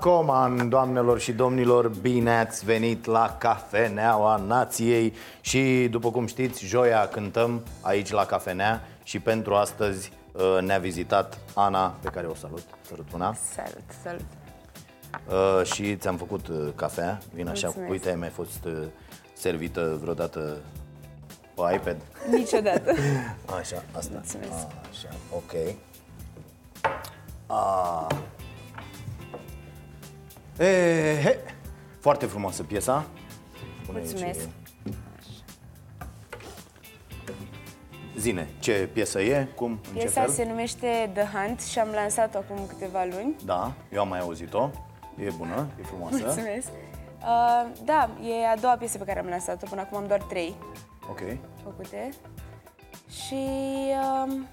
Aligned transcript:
Coman, 0.00 0.68
doamnelor 0.68 1.20
și 1.20 1.32
domnilor, 1.32 1.88
bine 1.88 2.38
ați 2.38 2.64
venit 2.64 3.04
la 3.04 3.36
Cafeneaua 3.38 4.36
Nației 4.36 5.12
Și 5.40 5.88
după 5.90 6.10
cum 6.10 6.26
știți, 6.26 6.64
joia 6.64 7.08
cântăm 7.08 7.62
aici 7.80 8.10
la 8.10 8.24
Cafenea 8.24 8.82
Și 9.02 9.18
pentru 9.20 9.54
astăzi 9.54 10.12
uh, 10.32 10.58
ne-a 10.62 10.78
vizitat 10.78 11.38
Ana, 11.54 11.94
pe 12.02 12.08
care 12.08 12.26
o 12.26 12.34
salut, 12.34 12.62
sărut 12.88 13.06
mâna 13.12 13.36
Salut, 13.54 13.82
salut. 14.02 14.24
uh, 15.60 15.66
Și 15.72 15.96
ți-am 15.96 16.16
făcut 16.16 16.48
uh, 16.48 16.68
cafea, 16.74 17.18
vin 17.34 17.48
așa, 17.48 17.64
Mulțumesc. 17.66 17.92
uite, 17.92 18.08
ai 18.08 18.16
mai 18.16 18.28
fost 18.28 18.64
uh, 18.64 18.72
servită 19.32 19.98
vreodată 20.00 20.56
pe 21.54 21.74
iPad 21.74 21.96
Niciodată. 22.30 22.92
Așa, 23.60 23.82
asta. 23.96 24.10
Mulțumesc. 24.12 24.66
Așa, 24.90 25.08
ok. 25.34 25.74
A. 27.46 28.06
E, 30.58 31.20
he. 31.22 31.38
Foarte 32.00 32.26
frumoasă 32.26 32.62
piesa. 32.62 33.06
Pune 33.86 33.98
aici. 33.98 34.08
Mulțumesc. 34.10 34.48
Zine, 38.16 38.48
ce 38.58 38.88
piesă 38.92 39.20
e? 39.20 39.48
Cum? 39.54 39.70
În 39.70 39.78
ce 39.94 39.98
Piesa 39.98 40.20
fel? 40.20 40.30
se 40.30 40.44
numește 40.44 41.10
The 41.14 41.22
Hunt 41.24 41.60
și 41.60 41.78
am 41.78 41.88
lansat-o 41.94 42.38
acum 42.38 42.66
câteva 42.66 43.04
luni. 43.04 43.36
Da, 43.44 43.72
eu 43.92 44.00
am 44.00 44.08
mai 44.08 44.18
auzit-o. 44.18 44.70
E 45.18 45.30
bună, 45.36 45.66
e 45.80 45.82
frumoasă. 45.82 46.16
Mulțumesc. 46.24 46.68
Uh, 47.20 47.70
da, 47.84 48.10
e 48.22 48.46
a 48.46 48.56
doua 48.56 48.74
piesă 48.76 48.98
pe 48.98 49.04
care 49.04 49.18
am 49.18 49.26
lansat-o. 49.26 49.66
Până 49.68 49.80
acum 49.80 49.98
am 49.98 50.06
doar 50.06 50.22
trei 50.22 50.54
Ok. 51.10 51.20
făcute. 51.62 52.08
Și 53.10 53.44
um, 54.26 54.46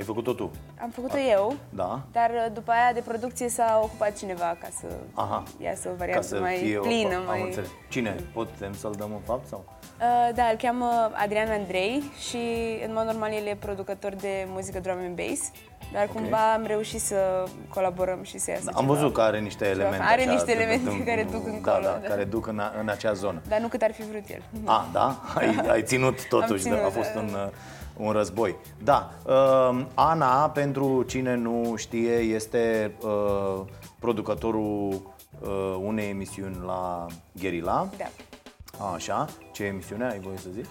Ai 0.00 0.06
făcut-o 0.06 0.32
tu. 0.32 0.50
am 0.82 0.90
făcut-o 0.90 1.18
eu, 1.30 1.54
Da. 1.70 2.00
dar 2.12 2.30
uh, 2.30 2.46
după 2.52 2.70
aia 2.70 2.92
de 2.94 3.00
producție 3.00 3.48
s-a 3.48 3.80
ocupat 3.82 4.16
cineva 4.18 4.56
ca 4.60 4.68
să 4.80 4.86
Aha. 5.14 5.42
iasă 5.62 5.88
o 5.88 5.90
Ca 5.90 5.96
variantă 5.98 6.26
să 6.26 6.40
mai 6.40 6.56
fie 6.56 6.78
o- 6.78 6.82
plină. 6.82 7.14
am 7.14 7.22
mai... 7.26 7.42
înțeles. 7.42 7.68
Cine? 7.88 8.14
Putem 8.32 8.74
să-l 8.74 8.94
dăm 8.98 9.10
în 9.12 9.20
fapt 9.24 9.46
sau? 9.48 9.64
Uh, 10.00 10.34
da, 10.34 10.42
îl 10.44 10.56
cheamă 10.56 11.10
Adrian 11.14 11.48
Andrei 11.50 12.02
și 12.28 12.38
în 12.86 12.92
mod 12.94 13.04
normal 13.04 13.32
el 13.32 13.46
e 13.46 13.56
producător 13.60 14.12
de 14.14 14.46
muzică 14.48 14.78
drum 14.80 14.96
and 14.98 15.16
bass, 15.16 15.50
dar 15.92 16.06
cumva 16.06 16.52
am 16.52 16.64
reușit 16.66 17.00
să 17.00 17.44
colaborăm 17.68 18.22
și 18.22 18.38
să 18.38 18.50
iasă 18.50 18.64
Da, 18.64 18.70
am 18.74 18.80
ceva. 18.84 18.94
văzut 18.94 19.12
că 19.12 19.20
are 19.20 19.38
niște 19.38 19.64
elemente 19.66 20.02
Are 20.04 20.20
așa, 20.22 20.30
niște 20.30 20.44
de- 20.46 20.52
elemente 20.52 20.90
de- 20.90 21.04
care 21.04 21.22
duc 21.30 21.46
încolo, 21.46 21.78
Da, 21.82 21.88
da, 21.88 21.98
da. 22.02 22.08
care 22.08 22.24
duc 22.24 22.46
în, 22.46 22.58
a- 22.58 22.72
în 22.80 22.88
acea 22.88 23.12
zonă. 23.12 23.42
Dar 23.48 23.60
nu 23.60 23.68
cât 23.68 23.82
ar 23.82 23.92
fi 23.92 24.02
vrut 24.02 24.24
el. 24.28 24.42
A, 24.64 24.88
da? 24.92 25.20
Ai, 25.34 25.60
ai 25.68 25.82
ținut 25.82 26.28
totuși, 26.28 26.62
ținut, 26.62 26.78
de, 26.78 26.84
a 26.84 26.90
fost 26.90 27.12
da. 27.12 27.20
un, 27.20 27.36
un 27.96 28.10
război. 28.12 28.56
Da, 28.84 29.10
uh, 29.26 29.84
Ana, 29.94 30.48
pentru 30.50 31.02
cine 31.02 31.34
nu 31.34 31.74
știe, 31.76 32.12
este 32.16 32.94
uh, 33.02 33.60
producătorul 33.98 34.88
uh, 35.40 35.76
unei 35.84 36.08
emisiuni 36.08 36.56
la 36.66 37.06
Gherila. 37.32 37.88
Da. 37.96 38.06
Așa, 38.94 39.26
ce 39.52 39.64
emisiune 39.64 40.04
ai 40.04 40.18
voie 40.20 40.36
să 40.36 40.48
zic? 40.52 40.66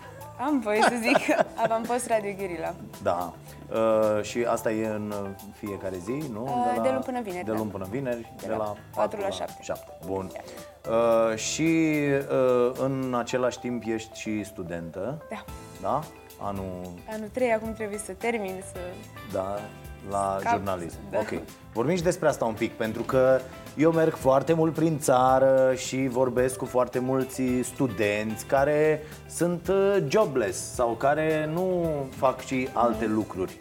Am 0.46 0.60
voie 0.60 0.82
să 0.82 0.94
zic 1.02 1.38
Avampost 1.64 2.08
Radio 2.08 2.32
Gherila. 2.38 2.74
Da. 3.04 3.34
Uh, 3.72 4.24
și 4.24 4.44
asta 4.48 4.72
e 4.72 4.88
în 4.88 5.14
uh, 5.24 5.30
fiecare 5.54 5.98
zi, 5.98 6.24
nu? 6.32 6.44
Uh, 6.44 6.82
de 6.82 6.90
luni 6.90 7.04
până 7.04 7.22
vineri, 7.22 7.46
De 7.46 7.52
da. 7.52 7.58
luni 7.58 7.70
până 7.70 7.88
vineri, 7.90 8.34
de, 8.42 8.48
la 8.50 8.58
la 8.58 8.76
4 8.96 9.20
la 9.20 9.30
7. 9.30 9.54
7. 9.62 9.98
Bun. 10.06 10.32
Uh, 10.90 11.38
și 11.38 11.62
uh, 12.32 12.72
în 12.80 13.16
același 13.18 13.60
timp 13.60 13.84
ești 13.86 14.20
și 14.20 14.44
studentă. 14.44 15.22
Da. 15.30 15.44
Da? 15.82 16.04
Anul, 16.42 16.82
Anul 17.10 17.28
3 17.32 17.52
acum 17.52 17.74
trebuie 17.74 17.98
să 17.98 18.12
termin, 18.18 18.64
să... 18.74 18.80
da, 19.34 19.60
la 20.10 20.38
Scap, 20.40 20.54
jurnalism. 20.54 20.98
da. 21.12 21.20
Ok. 21.20 21.42
Vorbim 21.74 21.96
și 21.96 22.04
despre 22.04 22.28
asta 22.28 22.46
un 22.46 22.54
pic, 22.54 22.72
pentru 22.72 23.02
că 23.02 23.40
eu 23.78 23.92
merg 23.92 24.16
foarte 24.16 24.54
mult 24.54 24.74
prin 24.74 25.00
țară 25.00 25.74
și 25.76 26.08
vorbesc 26.08 26.58
cu 26.58 26.66
foarte 26.66 27.00
mulți 27.00 27.42
studenți 27.64 28.46
care 28.46 29.02
sunt 29.30 29.68
uh, 29.68 29.98
jobless 30.08 30.74
sau 30.74 30.90
care 30.90 31.50
nu 31.54 31.86
fac 32.10 32.46
și 32.46 32.68
alte 32.74 33.06
lucruri. 33.06 33.58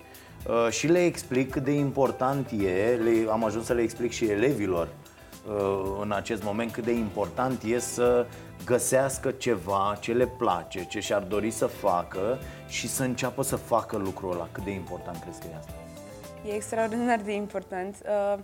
Uh, 0.49 0.71
și 0.71 0.87
le 0.87 1.05
explic 1.05 1.51
cât 1.51 1.65
de 1.65 1.73
important 1.73 2.51
e, 2.51 3.01
le, 3.03 3.31
am 3.31 3.45
ajuns 3.45 3.65
să 3.65 3.73
le 3.73 3.83
explic 3.83 4.11
și 4.13 4.25
elevilor 4.25 4.87
uh, 4.87 5.08
în 6.01 6.13
acest 6.13 6.43
moment 6.43 6.73
cât 6.73 6.85
de 6.85 6.93
important 6.93 7.63
e 7.63 7.79
să 7.79 8.27
găsească 8.65 9.31
ceva 9.31 9.97
ce 10.01 10.13
le 10.13 10.27
place, 10.27 10.85
ce 10.85 11.01
și-ar 11.01 11.23
dori 11.23 11.51
să 11.51 11.67
facă 11.67 12.39
și 12.69 12.89
să 12.89 13.03
înceapă 13.03 13.43
să 13.43 13.57
facă 13.57 13.97
lucrul 13.97 14.33
ăla. 14.33 14.49
Cât 14.53 14.65
de 14.65 14.71
important 14.71 15.23
crezi 15.23 15.41
că 15.41 15.47
e 15.53 15.57
asta? 15.59 15.73
E 16.49 16.55
extraordinar 16.55 17.21
de 17.25 17.33
important. 17.33 17.97
Uh, 18.35 18.39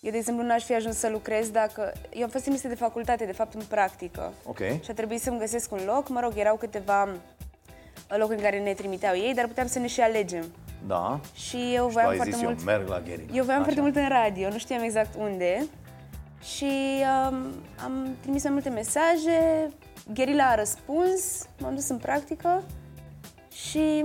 Eu, 0.00 0.10
de 0.10 0.16
exemplu, 0.16 0.44
n-aș 0.44 0.64
fi 0.64 0.74
ajuns 0.74 0.96
să 0.96 1.08
lucrez 1.08 1.50
dacă... 1.50 1.92
Eu 2.12 2.22
am 2.22 2.28
fost 2.28 2.42
trimisă 2.42 2.68
de 2.68 2.74
facultate, 2.74 3.24
de 3.24 3.32
fapt, 3.32 3.54
în 3.54 3.62
practică. 3.68 4.32
Ok. 4.46 4.58
Și 4.58 4.90
a 4.90 4.94
trebuit 4.94 5.20
să-mi 5.20 5.38
găsesc 5.38 5.72
un 5.72 5.80
loc. 5.86 6.08
Mă 6.08 6.20
rog, 6.20 6.32
erau 6.36 6.56
câteva 6.56 7.08
locuri 8.08 8.36
în 8.36 8.42
care 8.42 8.58
ne 8.58 8.72
trimiteau 8.72 9.14
ei, 9.16 9.34
dar 9.34 9.46
puteam 9.46 9.66
să 9.66 9.78
ne 9.78 9.86
și 9.86 10.00
alegem. 10.00 10.44
Da. 10.86 11.20
Și 11.34 11.56
eu 11.56 11.62
Și 11.62 11.76
tu 11.76 11.88
voiam 11.88 12.08
ai 12.08 12.16
foarte 12.16 12.32
zis, 12.32 12.42
mult... 12.42 12.58
eu 12.58 12.64
merg 12.64 12.88
la 12.88 13.00
Gherin. 13.00 13.28
Eu 13.32 13.44
voiam 13.44 13.60
Așa. 13.60 13.62
foarte 13.62 13.80
mult 13.80 13.96
în 13.96 14.08
radio, 14.08 14.48
nu 14.48 14.58
știam 14.58 14.82
exact 14.82 15.14
unde. 15.18 15.66
Și 16.44 16.70
um, 17.30 17.52
am 17.84 18.16
trimis 18.20 18.42
mai 18.42 18.52
multe 18.52 18.68
mesaje, 18.68 19.68
Gherila 20.14 20.44
a 20.44 20.54
răspuns, 20.54 21.46
m-am 21.58 21.74
dus 21.74 21.88
în 21.88 21.96
practică 21.96 22.62
și 23.52 24.04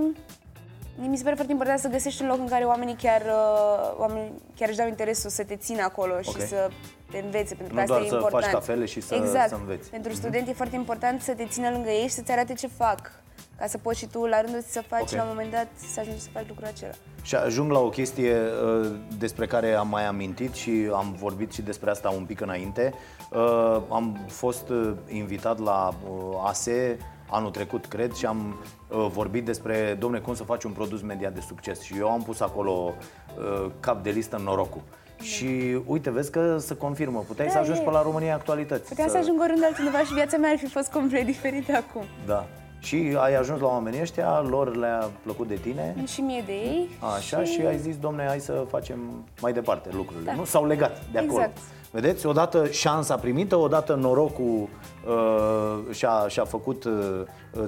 mi 1.08 1.16
se 1.16 1.22
pare 1.22 1.34
foarte 1.34 1.52
important 1.52 1.78
să 1.78 1.88
găsești 1.88 2.22
un 2.22 2.28
loc 2.28 2.38
în 2.38 2.46
care 2.48 2.64
oamenii 2.64 2.94
chiar, 2.94 3.20
uh, 3.20 3.94
oamenii 3.98 4.32
chiar 4.56 4.68
își 4.68 4.76
dau 4.78 4.88
interesul 4.88 5.30
să 5.30 5.44
te 5.44 5.56
țină 5.56 5.82
acolo 5.82 6.14
Ok. 6.14 6.22
și 6.22 6.46
să 6.46 6.70
te 7.10 7.18
învețe, 7.18 7.54
pentru 7.54 7.66
că 7.66 7.72
Nu 7.74 7.80
asta 7.80 7.92
doar 7.94 8.00
e 8.04 8.08
să 8.08 8.14
important. 8.14 8.42
faci 8.44 8.52
cafele 8.52 8.84
și 8.84 9.00
să- 9.00 9.14
exact. 9.14 9.48
să 9.48 9.54
înveți. 9.54 9.82
Mhm. 9.82 9.90
Pentru 9.90 10.12
studenți 10.12 10.50
e 10.50 10.52
foarte 10.52 10.74
important 10.76 11.22
să 11.22 11.32
te 11.34 11.46
țină 11.46 11.70
lângă 11.70 11.90
ei 11.90 12.02
și 12.06 12.14
să-ți 12.14 12.30
arate 12.32 12.52
ce 12.54 12.66
fac. 12.66 13.12
Ca 13.60 13.66
să 13.66 13.78
poți 13.78 13.98
și 13.98 14.06
tu, 14.06 14.24
la 14.26 14.40
rândul 14.40 14.60
ți 14.60 14.72
să 14.72 14.82
faci, 14.86 15.00
Ok. 15.00 15.10
la 15.10 15.22
un 15.22 15.28
moment 15.28 15.50
dat, 15.50 15.66
să 15.92 16.00
ajungi 16.00 16.20
să 16.20 16.28
faci 16.32 16.44
lucrul 16.48 16.66
acela. 16.66 16.92
Și 17.22 17.34
ajung 17.34 17.70
la 17.70 17.78
o 17.78 17.88
chestie 17.88 18.36
uh, 18.36 18.90
despre 19.18 19.46
care 19.46 19.72
am 19.72 19.88
mai 19.88 20.06
amintit 20.06 20.54
și 20.54 20.90
am 20.92 21.16
vorbit 21.18 21.52
și 21.52 21.62
despre 21.62 21.90
asta 21.90 22.08
un 22.08 22.24
pic 22.24 22.40
înainte. 22.40 22.94
Uh, 23.30 23.80
am 23.90 24.18
fost 24.28 24.68
uh, 24.68 24.92
invitat 25.08 25.58
la 25.58 25.88
uh, 26.10 26.42
ASE 26.46 26.98
anul 27.30 27.50
trecut, 27.50 27.86
cred, 27.86 28.12
și 28.12 28.26
am 28.26 28.58
uh, 28.88 29.06
vorbit 29.12 29.44
despre, 29.44 29.96
domne, 29.98 30.18
cum 30.18 30.34
să 30.34 30.42
faci 30.44 30.64
un 30.64 30.72
produs 30.72 31.02
media 31.02 31.30
de 31.30 31.40
succes. 31.46 31.80
Și 31.80 31.94
eu 31.98 32.10
am 32.10 32.22
pus 32.22 32.40
acolo 32.40 32.94
uh, 33.38 33.70
cap 33.80 34.02
de 34.02 34.10
listă 34.10 34.40
norocul. 34.44 34.80
Și 35.20 35.78
uite, 35.86 36.10
vezi 36.10 36.30
că 36.30 36.58
se 36.58 36.74
confirmă. 36.76 37.24
Puteai 37.26 37.46
Da, 37.46 37.52
să 37.52 37.58
ajungi 37.58 37.80
e. 37.80 37.84
pe 37.84 37.90
la 37.90 38.02
România 38.02 38.34
Actualități. 38.34 38.88
Puteam 38.88 39.08
să 39.08 39.16
ajung 39.16 39.40
oriunde 39.40 39.64
altundeva 39.66 39.98
și 39.98 40.12
viața 40.14 40.36
mea 40.36 40.50
ar 40.50 40.58
fi 40.58 40.66
fost 40.66 40.90
complet 40.90 41.24
diferită 41.24 41.72
acum. 41.72 42.04
Da. 42.26 42.46
Și 42.80 43.16
ai 43.18 43.34
ajuns 43.36 43.60
la 43.60 43.66
oamenii 43.66 44.00
ăștia, 44.00 44.40
lor 44.48 44.76
le-a 44.76 45.10
plăcut 45.22 45.48
de 45.48 45.54
tine. 45.54 45.94
Și 46.06 46.20
mie 46.20 46.42
de 46.46 46.52
ei. 46.52 46.88
Așa 47.16 47.44
și 47.44 47.60
ai 47.60 47.78
zis, 47.78 47.96
domne, 47.96 48.24
hai 48.26 48.40
să 48.40 48.64
facem 48.68 48.98
mai 49.40 49.52
departe 49.52 49.88
lucrurile. 49.92 50.30
Da. 50.30 50.36
Nu? 50.36 50.44
S-au 50.44 50.66
legat 50.66 51.02
de 51.12 51.18
acolo. 51.18 51.32
Exact. 51.32 51.58
Vedeți, 51.90 52.26
odată 52.26 52.66
șansa 52.70 53.16
primită, 53.16 53.56
odată 53.56 53.94
norocul 53.94 54.68
uh, 55.08 55.94
și-a, 55.94 56.28
și-a 56.28 56.44
făcut 56.44 56.84
uh, 56.84 57.22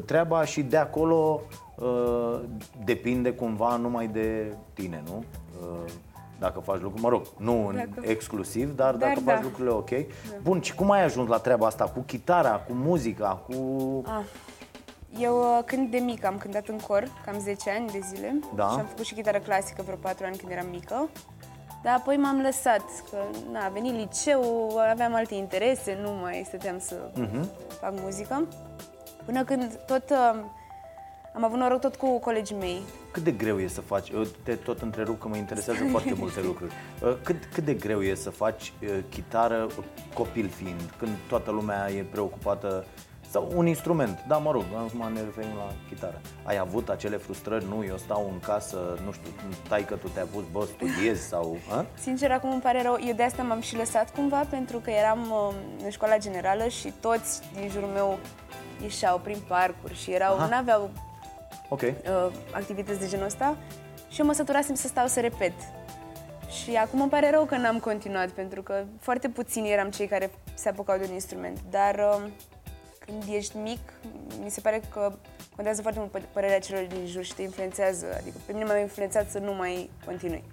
treaba 0.04 0.44
și 0.44 0.62
de 0.62 0.76
acolo 0.76 1.40
uh, 1.76 2.38
depinde 2.84 3.32
cumva 3.32 3.76
numai 3.76 4.06
de 4.06 4.52
tine, 4.72 5.02
nu? 5.06 5.24
Uh, 5.62 5.90
dacă 6.38 6.60
faci 6.60 6.80
lucruri, 6.80 7.02
mă 7.02 7.08
rog, 7.08 7.22
nu 7.36 7.66
în 7.66 7.74
Dacă- 7.74 8.08
exclusiv, 8.10 8.76
dar, 8.76 8.94
Dar 8.94 9.08
dacă 9.08 9.20
da. 9.24 9.32
faci 9.32 9.42
lucrurile 9.42 9.70
ok. 9.74 9.90
Bun, 10.42 10.60
și 10.60 10.74
cum 10.74 10.90
ai 10.90 11.04
ajuns 11.04 11.28
la 11.28 11.38
treaba 11.38 11.66
asta? 11.66 11.84
Cu 11.84 12.00
chitara, 12.06 12.50
cu 12.50 12.72
muzica, 12.72 13.42
cu... 13.46 13.54
Ah. 14.06 14.24
Eu 15.18 15.38
uh, 15.38 15.64
când 15.64 15.90
de 15.90 15.98
mică 15.98 16.26
am 16.26 16.38
cântat 16.38 16.68
în 16.68 16.78
cor, 16.78 17.08
cam 17.24 17.38
10 17.38 17.70
ani 17.70 17.90
de 17.90 18.00
zile 18.14 18.38
Da. 18.54 18.68
și 18.68 18.78
am 18.78 18.86
făcut 18.86 19.04
și 19.04 19.14
chitară 19.14 19.38
clasică 19.38 19.82
vreo 19.82 19.96
4 19.96 20.24
ani 20.26 20.36
când 20.36 20.52
eram 20.52 20.66
mică. 20.70 21.08
Dar 21.82 21.94
apoi 21.96 22.16
m-am 22.16 22.40
lăsat, 22.40 22.82
că 23.10 23.16
na, 23.52 23.64
a 23.64 23.68
venit 23.68 23.94
liceu, 23.94 24.70
aveam 24.90 25.14
alte 25.14 25.34
interese, 25.34 25.98
nu 26.02 26.10
mai 26.12 26.42
stăteam 26.46 26.78
să 26.78 26.94
Mhm. 27.14 27.48
fac 27.80 27.92
muzică. 28.00 28.46
Până 29.24 29.44
când 29.44 29.78
tot 29.86 30.10
uh, 30.10 30.40
am 31.34 31.44
avut 31.44 31.58
noroc 31.58 31.80
tot 31.80 31.96
cu 31.96 32.18
colegii 32.18 32.56
mei. 32.56 32.82
Cât 33.10 33.22
de 33.22 33.30
greu 33.30 33.60
e 33.60 33.66
să 33.68 33.80
faci, 33.80 34.08
eu 34.10 34.22
te 34.44 34.54
tot 34.54 34.80
întrerup 34.82 35.20
că 35.20 35.28
mă 35.28 35.36
interesează 35.36 35.84
foarte 35.90 36.14
multe 36.14 36.40
lucruri. 36.48 36.72
Uh, 37.02 37.16
Cât, 37.22 37.44
cât 37.52 37.64
de 37.64 37.74
greu 37.74 38.02
e 38.02 38.14
să 38.14 38.30
faci 38.30 38.72
uh, 38.82 38.88
chitară 39.10 39.66
copil 40.14 40.48
fiind, 40.48 40.80
când 40.98 41.10
toată 41.28 41.50
lumea 41.50 41.90
e 41.90 42.02
preocupată 42.10 42.84
sau 43.32 43.49
un 43.55 43.67
instrument, 43.67 44.25
da, 44.29 44.37
mă 44.37 44.50
rog, 44.50 44.64
acum 44.76 45.12
ne 45.12 45.20
referim 45.20 45.56
la 45.56 45.73
chitară. 45.88 46.20
Ai 46.44 46.58
avut 46.58 46.88
acele 46.88 47.17
frustrări, 47.17 47.64
nu, 47.69 47.84
eu 47.84 47.96
stau 47.96 48.29
în 48.32 48.40
casă, 48.40 48.99
nu 49.05 49.12
știu, 49.12 49.31
tai 49.69 49.84
că 49.84 49.94
tu 49.94 50.08
te-ai 50.08 50.26
pus, 50.32 50.43
bă, 50.52 50.64
studiezi 50.64 51.23
sau... 51.29 51.56
A? 51.70 51.87
Sincer, 52.00 52.31
acum 52.31 52.50
îmi 52.50 52.61
pare 52.61 52.82
rău. 52.82 52.99
Eu 53.06 53.14
de 53.14 53.23
asta 53.23 53.43
m-am 53.43 53.61
și 53.61 53.76
lăsat 53.76 54.12
cumva, 54.14 54.46
pentru 54.50 54.79
că 54.79 54.90
eram 54.90 55.31
uh, 55.31 55.55
în 55.84 55.90
școala 55.90 56.17
generală 56.17 56.69
și 56.69 56.93
toți 57.00 57.41
din 57.55 57.69
jurul 57.69 57.89
meu 57.89 58.19
ieșeau 58.82 59.19
prin 59.19 59.39
parcuri 59.48 59.94
și 59.94 60.10
erau, 60.12 60.34
Aha. 60.34 60.48
n-aveau 60.48 60.91
Ok. 61.69 61.81
uh, 61.81 61.93
activități 62.51 62.98
de 62.98 63.06
genul 63.06 63.27
ăsta 63.27 63.56
și 64.08 64.20
eu 64.20 64.27
mă 64.27 64.32
săturasem 64.32 64.74
să 64.74 64.86
stau 64.86 65.06
să 65.06 65.20
repet. 65.20 65.53
Și 66.62 66.77
acum 66.77 67.01
îmi 67.01 67.10
pare 67.10 67.31
rău 67.31 67.44
că 67.44 67.56
n-am 67.56 67.79
continuat, 67.79 68.29
pentru 68.29 68.62
că 68.62 68.84
foarte 69.01 69.29
puțini 69.29 69.70
eram 69.70 69.91
cei 69.91 70.06
care 70.06 70.31
se 70.55 70.69
apucau 70.69 70.98
de 70.98 71.05
un 71.08 71.12
instrument. 71.12 71.58
Dar 71.70 71.94
uh, 71.94 72.31
când 73.04 73.22
ești 73.30 73.56
mic, 73.56 73.78
mi 74.42 74.50
se 74.50 74.60
pare 74.60 74.80
că 74.92 75.12
contează 75.54 75.82
foarte 75.82 76.00
mult 76.00 76.18
pă- 76.18 76.32
părerea 76.32 76.58
celor 76.58 76.84
din 76.84 77.06
jur 77.06 77.22
și 77.24 77.34
te 77.34 77.42
influențează. 77.42 78.06
Adică 78.18 78.36
pe 78.46 78.52
mine 78.52 78.64
m-a 78.64 78.76
influențat 78.76 79.30
să 79.30 79.38
nu 79.38 79.52
mai 79.54 79.90
continui 80.04 80.44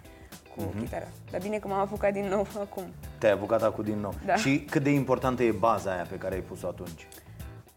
cu 0.55 0.61
Mhm. 0.61 0.79
chitara. 0.79 1.07
Dar 1.31 1.41
bine 1.41 1.57
că 1.59 1.67
m-am 1.67 1.79
apucat 1.79 2.13
din 2.13 2.25
nou 2.25 2.47
acum. 2.65 2.83
Te-ai 3.17 3.31
apucat 3.33 3.63
acum 3.63 3.83
din 3.83 3.99
nou. 3.99 4.13
Da. 4.25 4.35
Și 4.35 4.65
cât 4.69 4.83
de 4.83 4.89
importantă 4.89 5.43
e 5.43 5.51
baza 5.51 5.91
aia 5.93 6.05
pe 6.09 6.15
care 6.17 6.33
ai 6.35 6.41
pus-o 6.41 6.67
atunci? 6.67 7.07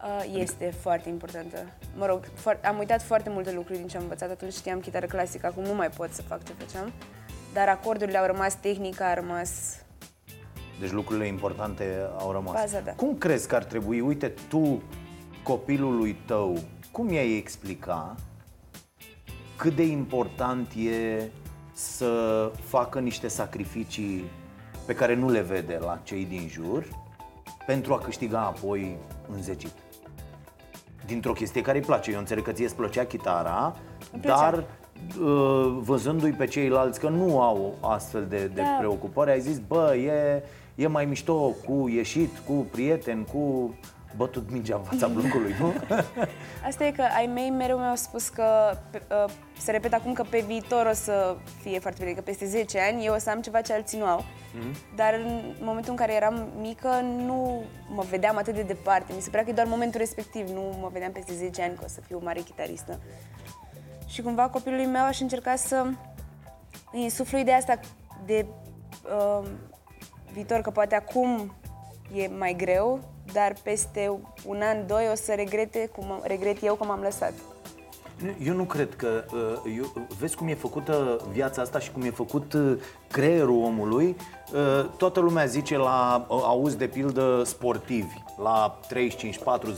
Uh, 0.03 0.33
este 0.39 0.73
foarte 0.79 1.09
importantă. 1.09 1.57
Mă 1.97 2.05
rog, 2.05 2.25
foar- 2.35 2.59
am 2.63 2.77
uitat 2.77 3.01
foarte 3.01 3.29
multe 3.29 3.51
lucruri 3.51 3.77
din 3.77 3.87
ce 3.87 3.97
am 3.97 4.03
învățat 4.03 4.29
atunci. 4.29 4.53
Știam 4.53 4.79
chitară 4.79 5.05
clasică, 5.05 5.45
acum 5.45 5.63
nu 5.63 5.73
mai 5.73 5.89
pot 5.89 6.11
să 6.13 6.21
fac 6.21 6.43
ce 6.43 6.53
făceam. 6.57 6.91
Dar 7.53 7.67
acordurile 7.69 8.17
au 8.17 8.25
rămas, 8.25 8.55
tehnica 8.55 9.05
a 9.09 9.13
rămas... 9.13 9.49
Deci 10.83 10.91
lucrurile 10.91 11.27
importante 11.27 12.09
au 12.19 12.31
rămas. 12.31 12.53
Baza, 12.53 12.79
da. 12.79 12.91
Cum 12.91 13.15
crezi 13.17 13.47
că 13.47 13.55
ar 13.55 13.63
trebui, 13.63 13.99
uite, 13.99 14.33
tu, 14.49 14.81
copilului 15.43 16.17
tău, 16.25 16.57
cum 16.91 17.11
i-ai 17.11 17.37
explica 17.37 18.15
cât 19.57 19.75
de 19.75 19.83
important 19.83 20.71
e 20.71 21.21
să 21.73 22.11
facă 22.63 22.99
niște 22.99 23.27
sacrificii 23.27 24.23
pe 24.85 24.93
care 24.95 25.15
nu 25.15 25.29
le 25.29 25.41
vede 25.41 25.77
la 25.81 25.99
cei 26.03 26.25
din 26.25 26.47
jur 26.51 26.85
pentru 27.65 27.93
a 27.93 27.97
câștiga 27.97 28.39
apoi 28.39 28.97
înzecit? 29.33 29.71
Dintr-o 31.05 31.33
chestie 31.33 31.61
care 31.61 31.77
îi 31.77 31.83
place. 31.85 32.11
Eu 32.11 32.19
înțeleg 32.19 32.43
că 32.43 32.51
ție 32.51 32.65
îți 32.65 32.75
plăcea 32.75 33.03
chitara, 33.05 33.75
Îmi 34.11 34.21
plăcea. 34.21 34.37
dar 34.51 34.63
uh, 35.21 35.77
văzându-i 35.79 36.31
pe 36.31 36.45
ceilalți 36.45 36.99
că 36.99 37.09
nu 37.09 37.41
au 37.41 37.77
astfel 37.81 38.25
de, 38.25 38.47
de 38.47 38.61
Da. 38.61 38.75
preocupări, 38.79 39.31
ai 39.31 39.41
zis, 39.41 39.59
bă, 39.59 39.95
e, 39.95 40.43
e 40.75 40.87
mai 40.87 41.05
mișto 41.05 41.49
cu 41.65 41.89
ieșit, 41.89 42.37
cu 42.37 42.53
prieteni, 42.53 43.25
cu 43.25 43.75
bătut 44.15 44.51
mingea 44.51 44.75
în 44.75 44.83
fața 44.83 45.07
blocului, 45.13 45.55
nu? 45.59 45.73
Asta 46.67 46.85
e 46.85 46.91
că 46.91 47.03
ai 47.15 47.25
mei 47.25 47.49
mereu 47.49 47.77
mi-au 47.77 47.95
spus 47.95 48.29
că, 48.29 48.77
pe, 48.89 49.01
uh, 49.25 49.31
se 49.57 49.71
repet 49.71 49.93
acum 49.93 50.13
că 50.13 50.23
pe 50.29 50.43
viitor 50.47 50.85
o 50.85 50.93
să 50.93 51.35
fie 51.61 51.79
foarte 51.79 52.03
bine, 52.03 52.15
că 52.15 52.21
peste 52.21 52.45
10 52.45 52.79
ani 52.79 53.05
eu 53.05 53.13
o 53.13 53.17
să 53.17 53.29
am 53.29 53.41
ceva 53.41 53.61
ce 53.61 53.73
alții 53.73 53.97
nu 53.97 54.05
au. 54.05 54.23
Dar 54.95 55.13
în 55.13 55.41
momentul 55.61 55.91
în 55.91 55.97
care 55.97 56.13
eram 56.13 56.47
mică 56.59 56.89
nu 57.25 57.63
mă 57.89 58.03
vedeam 58.09 58.37
atât 58.37 58.53
de 58.53 58.61
departe. 58.61 59.13
Mi 59.15 59.21
se 59.21 59.29
părea 59.29 59.43
că 59.43 59.49
e 59.49 59.53
doar 59.53 59.67
momentul 59.67 59.99
respectiv, 59.99 60.49
nu 60.49 60.77
mă 60.81 60.89
vedeam 60.91 61.11
peste 61.11 61.33
10 61.33 61.61
ani 61.61 61.75
că 61.75 61.81
o 61.83 61.87
să 61.87 62.01
fiu 62.01 62.17
o 62.17 62.23
mare 62.23 62.39
chitaristă. 62.39 62.99
Și 64.07 64.21
cumva 64.21 64.47
copilului 64.47 64.85
meu 64.85 65.05
aș 65.05 65.19
încerca 65.19 65.55
să 65.55 65.85
îi 66.91 67.01
insuflu 67.01 67.37
ideea 67.37 67.57
asta 67.57 67.79
de 68.25 68.45
uh, 69.41 69.47
viitor, 70.33 70.59
că 70.59 70.69
poate 70.69 70.95
acum 70.95 71.53
e 72.15 72.27
mai 72.37 72.53
greu, 72.57 72.99
dar 73.33 73.53
peste 73.63 74.11
un 74.45 74.61
an, 74.61 74.87
doi 74.87 75.07
o 75.11 75.15
să 75.15 75.33
regrete 75.35 75.89
cum 75.95 76.21
regret 76.23 76.63
eu 76.63 76.75
cum 76.75 76.89
am 76.91 77.01
lăsat. 77.01 77.33
Eu 78.43 78.53
nu 78.55 78.63
cred 78.63 78.95
că. 78.95 79.23
uh, 79.33 79.73
Eu, 79.77 80.07
vezi 80.19 80.35
cum 80.35 80.47
e 80.47 80.53
făcută 80.55 81.19
viața 81.31 81.61
asta 81.61 81.79
și 81.79 81.91
cum 81.91 82.01
e 82.01 82.09
făcut 82.09 82.53
uh, 82.53 82.77
creierul 83.11 83.63
omului. 83.63 84.15
Uh, 84.53 84.89
Toată 84.97 85.19
lumea 85.19 85.45
zice 85.45 85.77
la. 85.77 86.25
uh, 86.29 86.41
Auzi 86.43 86.77
de 86.77 86.87
pildă 86.87 87.41
sportivi 87.45 88.23
la 88.43 88.79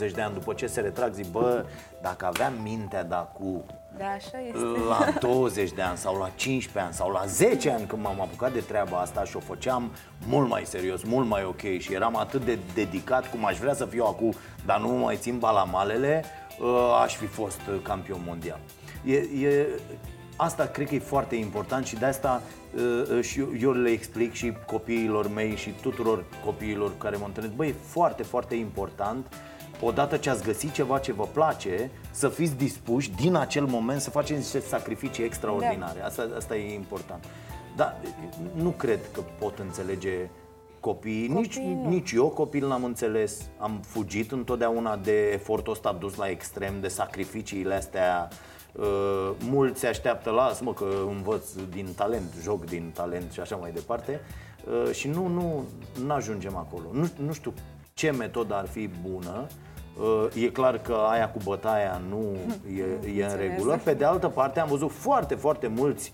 35-40 0.10 0.12
de 0.14 0.22
ani 0.22 0.34
după 0.34 0.54
ce 0.54 0.68
se 0.68 0.82
retrag, 0.82 1.14
zic, 1.14 1.26
bă, 1.32 1.66
dacă 2.02 2.26
aveam 2.26 2.54
mintea 2.64 3.04
de 3.04 3.16
acum 3.16 3.64
Da, 3.98 4.06
așa 4.06 4.40
este. 4.48 4.66
la 4.90 5.14
20 5.20 5.72
de 5.72 5.82
ani 5.82 5.98
sau 5.98 6.18
la 6.18 6.30
15 6.36 6.80
ani 6.80 6.94
sau 6.94 7.12
la 7.12 7.26
10 7.26 7.70
ani 7.72 7.86
când 7.86 8.02
m-am 8.02 8.22
apucat 8.22 8.54
de 8.54 8.60
treaba 8.60 8.98
asta 8.98 9.24
și 9.24 9.36
o 9.36 9.40
făceam 9.40 9.92
mult 10.28 10.50
mai 10.50 10.64
serios, 10.66 11.04
mult 11.04 11.28
mai 11.28 11.44
ok 11.44 11.80
și 11.80 11.94
eram 11.94 12.16
atât 12.16 12.46
de 12.46 12.60
dedicat 12.74 13.30
cum 13.30 13.46
aș 13.46 13.58
vrea 13.58 13.74
să 13.74 13.86
fiu 13.86 14.04
acum, 14.04 14.34
dar 14.66 14.80
nu 14.80 14.88
mai 14.88 15.18
țin 15.20 15.40
balamalele, 15.40 16.24
uh, 16.60 17.00
aș 17.04 17.16
fi 17.16 17.26
fost 17.26 17.60
uh, 17.70 17.76
campion 17.82 18.22
mondial. 18.26 18.60
E, 19.06 19.16
e, 19.16 19.68
asta 20.36 20.66
cred 20.66 20.88
că 20.88 20.96
e 20.96 21.00
foarte 21.00 21.36
important 21.36 21.86
și 21.86 21.96
de 21.96 22.06
asta 22.06 22.42
uh, 22.76 22.82
uh, 23.18 23.24
și 23.24 23.40
eu, 23.40 23.48
eu 23.62 23.72
le 23.72 23.90
explic 23.90 24.34
și 24.34 24.54
copiilor 24.66 25.34
mei 25.34 25.56
și 25.56 25.74
tuturor 25.82 26.24
copiilor 26.46 26.92
care 26.98 27.16
mă 27.16 27.26
întâlnesc. 27.26 27.56
Băi, 27.56 27.68
e 27.68 27.76
foarte, 27.88 28.24
foarte 28.24 28.56
important 28.56 29.26
odată 29.82 30.18
ce 30.18 30.30
ați 30.30 30.44
găsit 30.44 30.72
ceva 30.72 30.98
ce 30.98 31.14
vă 31.14 31.28
place, 31.34 31.90
să 32.16 32.30
fiți 32.30 32.56
dispuși 32.56 33.12
din 33.12 33.36
acel 33.36 33.66
moment 33.66 34.02
să 34.02 34.10
faceți 34.10 34.40
niște 34.40 34.60
sacrificii 34.60 35.24
extraordinare. 35.24 36.02
Asta, 36.04 36.28
asta 36.36 36.56
e 36.56 36.74
important. 36.74 37.24
Dar 37.76 38.02
nu 38.54 38.70
cred 38.70 39.00
că 39.12 39.22
pot 39.40 39.60
înțelege 39.60 40.30
copiii, 40.80 41.28
nici, 41.28 41.56
Copiii 41.56 41.74
nu. 41.74 41.90
nici 41.90 42.12
eu 42.12 42.30
copil 42.30 42.68
n-am 42.68 42.84
înțeles. 42.84 43.42
Am 43.58 43.80
fugit 43.86 44.32
întotdeauna 44.32 44.98
de 44.98 45.30
efortul 45.32 45.74
ăsta 45.74 45.94
dus 46.00 46.16
la 46.16 46.30
extrem, 46.30 46.74
de 46.82 46.88
sacrificiile 46.88 47.74
astea. 47.74 48.28
Uh, 48.72 49.32
mulți 49.50 49.80
se 49.80 49.88
așteaptă, 49.88 50.30
lasă-mă 50.30 50.74
că 50.74 50.86
învăț 51.10 51.44
din 51.70 51.88
talent, 51.96 52.34
joc 52.42 52.66
din 52.66 52.92
talent 52.94 53.32
și 53.32 53.40
așa 53.40 53.56
mai 53.56 53.72
departe. 53.72 54.20
Uh, 54.86 54.92
și 54.92 55.08
nu, 55.08 55.28
nu 56.06 56.14
ajungem 56.14 56.56
acolo. 56.56 56.86
Nu, 56.92 57.10
nu 57.26 57.34
știu 57.34 57.54
ce 57.94 58.12
metodă 58.12 58.56
ar 58.56 58.68
fi 58.68 58.90
bună. 59.10 59.48
Uh, 60.00 60.44
E 60.44 60.50
clar 60.50 60.78
că 60.78 60.94
aia 61.10 61.30
cu 61.30 61.40
bătaia 61.44 62.02
nu 62.10 62.36
e, 62.78 62.80
e 62.80 62.84
în 62.84 62.90
funcționează. 62.90 63.36
regulă. 63.36 63.80
Pe 63.84 63.94
de 63.94 64.06
altă 64.06 64.28
parte 64.28 64.60
am 64.60 64.68
văzut 64.68 64.92
foarte, 64.92 65.36
foarte 65.36 65.68
mulți 65.68 66.14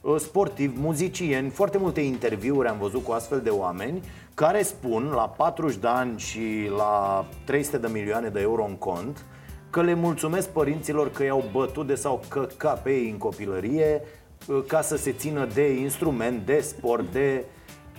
uh, 0.00 0.16
sportivi, 0.18 0.78
muzicieni, 0.80 1.50
foarte 1.50 1.78
multe 1.78 2.00
interviuri 2.00 2.68
am 2.68 2.78
văzut 2.78 3.04
cu 3.04 3.12
astfel 3.12 3.40
de 3.40 3.50
oameni 3.50 4.00
care 4.34 4.62
spun 4.62 5.10
la 5.14 5.28
40 5.28 5.76
de 5.76 5.86
ani 5.88 6.18
și 6.18 6.70
la 6.76 7.26
300 7.44 7.78
de 7.78 7.88
milioane 7.92 8.28
de 8.28 8.40
euro 8.40 8.64
în 8.64 8.76
cont 8.76 9.24
că 9.70 9.82
le 9.82 9.94
mulțumesc 9.94 10.48
părinților 10.48 11.10
că 11.10 11.24
i-au 11.24 11.44
bătut 11.52 11.86
de 11.86 11.94
sau 11.94 12.22
căcat 12.28 12.82
pe 12.82 12.90
ei 12.90 13.10
în 13.10 13.18
copilărie 13.18 14.00
uh, 14.46 14.62
ca 14.66 14.80
să 14.80 14.96
se 14.96 15.12
țină 15.12 15.46
de 15.54 15.72
instrument, 15.72 16.46
de 16.46 16.60
sport, 16.60 17.12
de... 17.12 17.44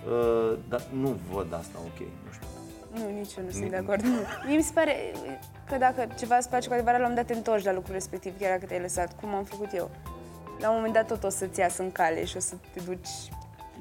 Uh, 0.07 0.57
dar 0.69 0.81
nu 1.01 1.15
văd 1.31 1.53
asta 1.53 1.77
ok, 1.85 2.07
nu 2.93 2.99
știu. 2.99 3.09
Nu, 3.09 3.17
nici 3.17 3.33
eu 3.37 3.43
nu 3.43 3.51
sunt 3.51 3.69
de 3.69 3.75
acord. 3.75 4.03
Mie 4.47 4.55
mi 4.61 4.63
se 4.63 4.71
pare 4.73 4.95
că 5.69 5.75
dacă 5.77 6.07
ceva 6.17 6.35
îți 6.37 6.49
place 6.49 6.67
cu 6.67 6.73
adevărat, 6.73 6.99
la 6.99 7.05
un 7.05 7.11
moment 7.11 7.27
dat 7.27 7.35
te 7.35 7.41
întorci 7.41 7.63
la 7.63 7.73
lucrul 7.73 7.93
respectiv, 7.93 8.39
chiar 8.39 8.51
dacă 8.51 8.65
te-ai 8.65 8.79
lăsat, 8.81 9.19
cum 9.21 9.33
am 9.33 9.43
făcut 9.43 9.69
eu. 9.73 9.89
La 10.59 10.69
un 10.69 10.75
moment 10.75 10.93
dat 10.93 11.07
tot 11.07 11.23
o 11.23 11.29
să-ți 11.29 11.59
iasă 11.59 11.81
în 11.81 11.91
cale 11.91 12.25
și 12.25 12.37
o 12.37 12.39
să 12.39 12.55
te 12.73 12.79
duci... 12.85 13.09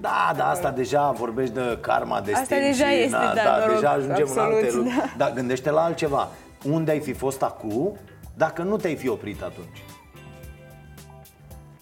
Da, 0.00 0.32
da, 0.36 0.48
asta 0.48 0.70
deja 0.70 1.10
vorbești 1.10 1.54
de 1.54 1.78
karma, 1.80 2.20
de 2.20 2.32
Asta 2.32 2.44
stil 2.44 2.60
deja 2.60 2.88
și, 2.88 2.94
este, 2.94 3.16
na, 3.16 3.34
da, 3.34 3.42
da, 3.42 3.58
noroc, 3.58 3.74
deja 3.74 3.90
ajungem 3.90 4.28
în 4.30 4.38
absolut, 4.38 4.54
alte 4.54 4.70
lucruri. 4.72 4.96
da. 4.96 5.14
Dar 5.16 5.32
gândește 5.32 5.70
la 5.70 5.82
altceva. 5.82 6.28
Unde 6.64 6.90
ai 6.90 7.00
fi 7.00 7.12
fost 7.12 7.42
acum 7.42 7.96
dacă 8.34 8.62
nu 8.62 8.76
te-ai 8.76 8.96
fi 8.96 9.08
oprit 9.08 9.42
atunci? 9.42 9.82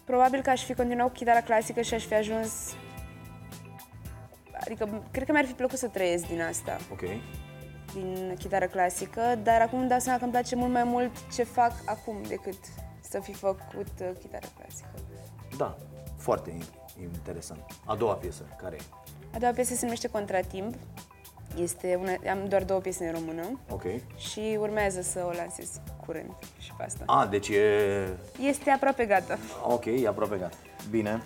Probabil 0.05 0.41
că 0.41 0.51
aș 0.51 0.65
fi 0.65 0.75
continuat 0.75 1.07
cu 1.07 1.13
chitara 1.13 1.41
clasică 1.41 1.81
și 1.81 1.95
aș 1.95 2.05
fi 2.05 2.15
ajuns... 2.15 2.75
Adică, 4.71 5.03
cred 5.11 5.27
că 5.27 5.33
mi-ar 5.33 5.45
fi 5.45 5.53
plăcut 5.53 5.79
să 5.79 5.87
trăiesc 5.87 6.27
din 6.27 6.43
asta, 6.43 6.77
Ok. 6.93 7.01
din 7.93 8.35
chitară 8.39 8.67
clasică, 8.67 9.21
dar 9.43 9.61
acum 9.61 9.79
îmi 9.79 9.89
dau 9.89 9.99
seama 9.99 10.19
că 10.19 10.25
îmi 10.25 10.33
place 10.33 10.55
mult 10.57 10.73
mai 10.73 10.85
mult 10.85 11.11
ce 11.35 11.43
fac 11.43 11.73
acum 11.85 12.23
decât 12.29 12.59
să 13.01 13.21
fi 13.21 13.33
făcut 13.33 13.87
uh, 14.01 14.11
chitară 14.21 14.47
clasică. 14.59 14.89
Da, 15.57 15.77
foarte 16.17 16.59
interesant. 17.03 17.61
A 17.85 17.95
doua 17.95 18.15
piesă, 18.15 18.43
care 18.63 18.77
e? 18.77 18.83
A 19.35 19.39
doua 19.39 19.53
piesă 19.53 19.75
se 19.75 19.85
numește 19.85 20.09
Contratimp. 20.09 20.75
Este 21.57 21.95
una, 22.01 22.31
am 22.31 22.49
doar 22.49 22.65
două 22.65 22.81
piese 22.81 23.07
în 23.07 23.13
română 23.13 23.59
Ok. 23.71 23.83
și 24.17 24.57
urmează 24.61 25.03
să 25.03 25.25
o 25.27 25.31
lansez 25.37 25.81
curând 26.07 26.31
și 26.59 26.73
pe 26.77 26.85
asta. 26.85 27.03
A, 27.07 27.27
deci 27.27 27.49
e... 27.49 27.63
Este 28.41 28.71
aproape 28.71 29.05
gata. 29.05 29.39
Ok, 29.65 29.85
e 29.85 30.09
aproape 30.09 30.37
gata. 30.37 30.57
Bine, 30.91 31.23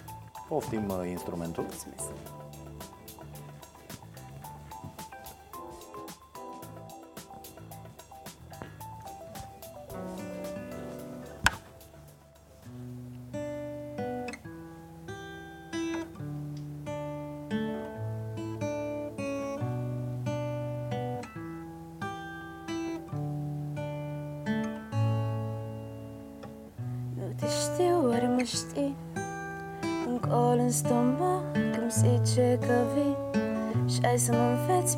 poftim 0.48 0.88
uh, 0.88 1.08
instrumentul. 1.08 1.62
Mulțumesc. 1.62 2.04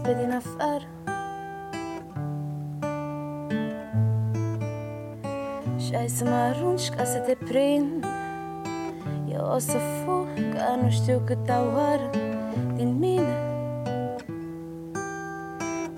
Pe 0.06 0.16
din 0.20 0.32
afară. 0.32 0.84
Și 5.78 5.94
ai 5.94 6.08
să 6.08 6.24
mă 6.24 6.34
arunci 6.34 6.88
ca 6.88 7.04
să 7.04 7.18
te 7.18 7.36
prind. 7.44 8.06
Eu 9.32 9.50
o 9.54 9.58
să 9.58 9.76
fug 9.78 10.26
ca 10.54 10.78
nu 10.82 10.90
știu 10.90 11.22
câta 11.24 11.64
oară 11.74 12.10
Din 12.74 12.98
mine. 12.98 13.36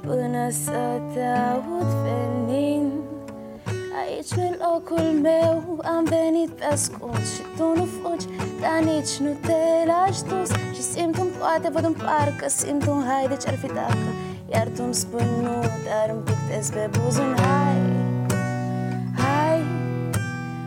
Până 0.00 0.48
să 0.50 1.00
te 1.14 1.22
aud 1.22 1.86
venind 1.86 2.87
Aici 4.18 4.30
nu 4.30 4.56
locul 4.66 5.20
meu, 5.22 5.80
am 5.84 6.04
venit 6.04 6.50
pe 6.50 6.64
ascuns 6.64 7.34
Și 7.34 7.42
tu 7.56 7.64
nu 7.76 7.84
fugi, 7.84 8.26
dar 8.60 8.92
nici 8.92 9.16
nu 9.16 9.36
te 9.40 9.60
lași 9.86 10.22
dus. 10.22 10.50
Și 10.74 10.82
simt 10.82 11.18
un 11.18 11.28
poate, 11.38 11.68
văd 11.72 11.84
un 11.84 11.92
parcă, 11.92 12.48
simt 12.48 12.86
un 12.86 13.02
hai 13.06 13.28
de 13.28 13.36
ce-ar 13.36 13.54
fi 13.54 13.66
dacă? 13.66 14.08
Iar 14.52 14.68
tu 14.76 14.82
îmi 14.84 14.94
spui 14.94 15.24
nu, 15.42 15.60
dar 15.60 16.06
îmi 16.10 16.20
pictez 16.20 16.70
pe 16.70 16.90
buzun 16.98 17.36
hai 17.36 17.80
Hai. 19.22 19.62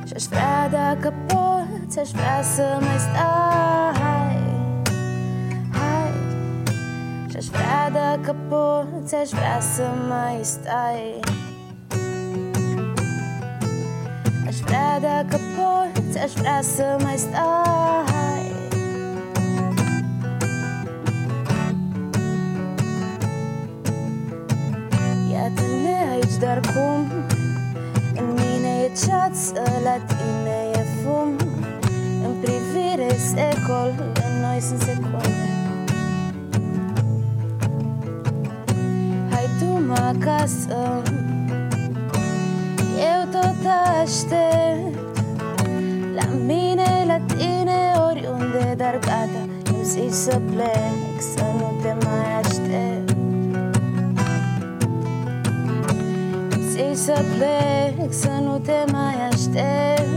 Și 0.06 0.14
aș 0.16 0.24
vrea 0.24 0.70
dacă 0.70 1.14
poți, 1.28 2.00
aș 2.00 2.10
vrea 2.10 2.42
să 2.42 2.78
mai 2.80 3.00
stai 3.00 4.02
Hai. 5.72 6.14
Și 7.30 7.38
aș 7.38 7.46
vrea 7.46 7.90
dacă 7.90 8.36
poți, 8.50 9.16
aș 9.16 9.30
vrea 9.30 9.60
să 9.60 9.84
mai 10.10 10.40
stai 10.42 11.20
vrea 14.98 15.14
dacă 15.14 15.40
poți, 15.56 16.20
aș 16.20 16.32
vrea 16.32 16.60
să 16.62 16.98
mai 17.04 17.18
stai. 17.18 18.52
Iată-ne 25.32 26.12
aici, 26.12 26.38
dar 26.40 26.60
cum 26.60 27.08
În 28.16 28.26
mine 28.26 28.84
e 28.84 28.92
ceață, 29.06 29.64
la 29.84 29.96
tine 30.08 30.58
e 30.74 30.86
fum. 31.04 31.36
În 32.26 32.34
privire 32.42 33.16
secol, 33.18 33.94
în 33.98 34.42
noi 34.42 34.60
sunt 34.62 34.82
secunde 34.82 35.50
Hai 39.30 39.50
du-mă 39.60 39.94
acasă 39.94 41.01
să 50.12 50.42
plec 50.52 51.22
Să 51.36 51.46
nu 51.58 51.80
te 51.82 52.06
mai 52.06 52.40
aștept. 52.44 53.16
Ți 56.72 57.04
să 57.04 57.24
plec 57.36 58.14
Să 58.14 58.40
nu 58.44 58.62
te 58.66 58.92
mai 58.92 59.16
aștept. 59.32 60.10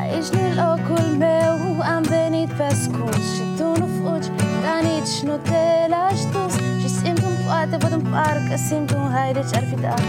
Aici 0.00 0.26
nu 0.26 0.62
locul 0.62 1.16
meu 1.18 1.80
Am 1.96 2.02
venit 2.02 2.48
pe 2.48 2.62
ascuns 2.62 3.34
Și 3.34 3.42
tu 3.56 3.64
nu 3.64 3.88
fugi 4.02 4.28
Dar 4.62 4.82
nici 4.82 5.22
nu 5.24 5.36
te 5.42 5.88
lași 5.88 6.24
dus. 6.32 6.54
Și 6.80 6.88
simt 6.88 7.18
un 7.18 7.36
poate, 7.46 7.76
văd 7.76 7.92
un 7.92 8.10
parcă 8.10 8.56
Simt 8.68 8.90
un 8.90 9.10
haide 9.12 9.40
deci 9.40 9.50
ce-ar 9.50 9.64
fi 9.64 9.80
dacă 9.80 10.02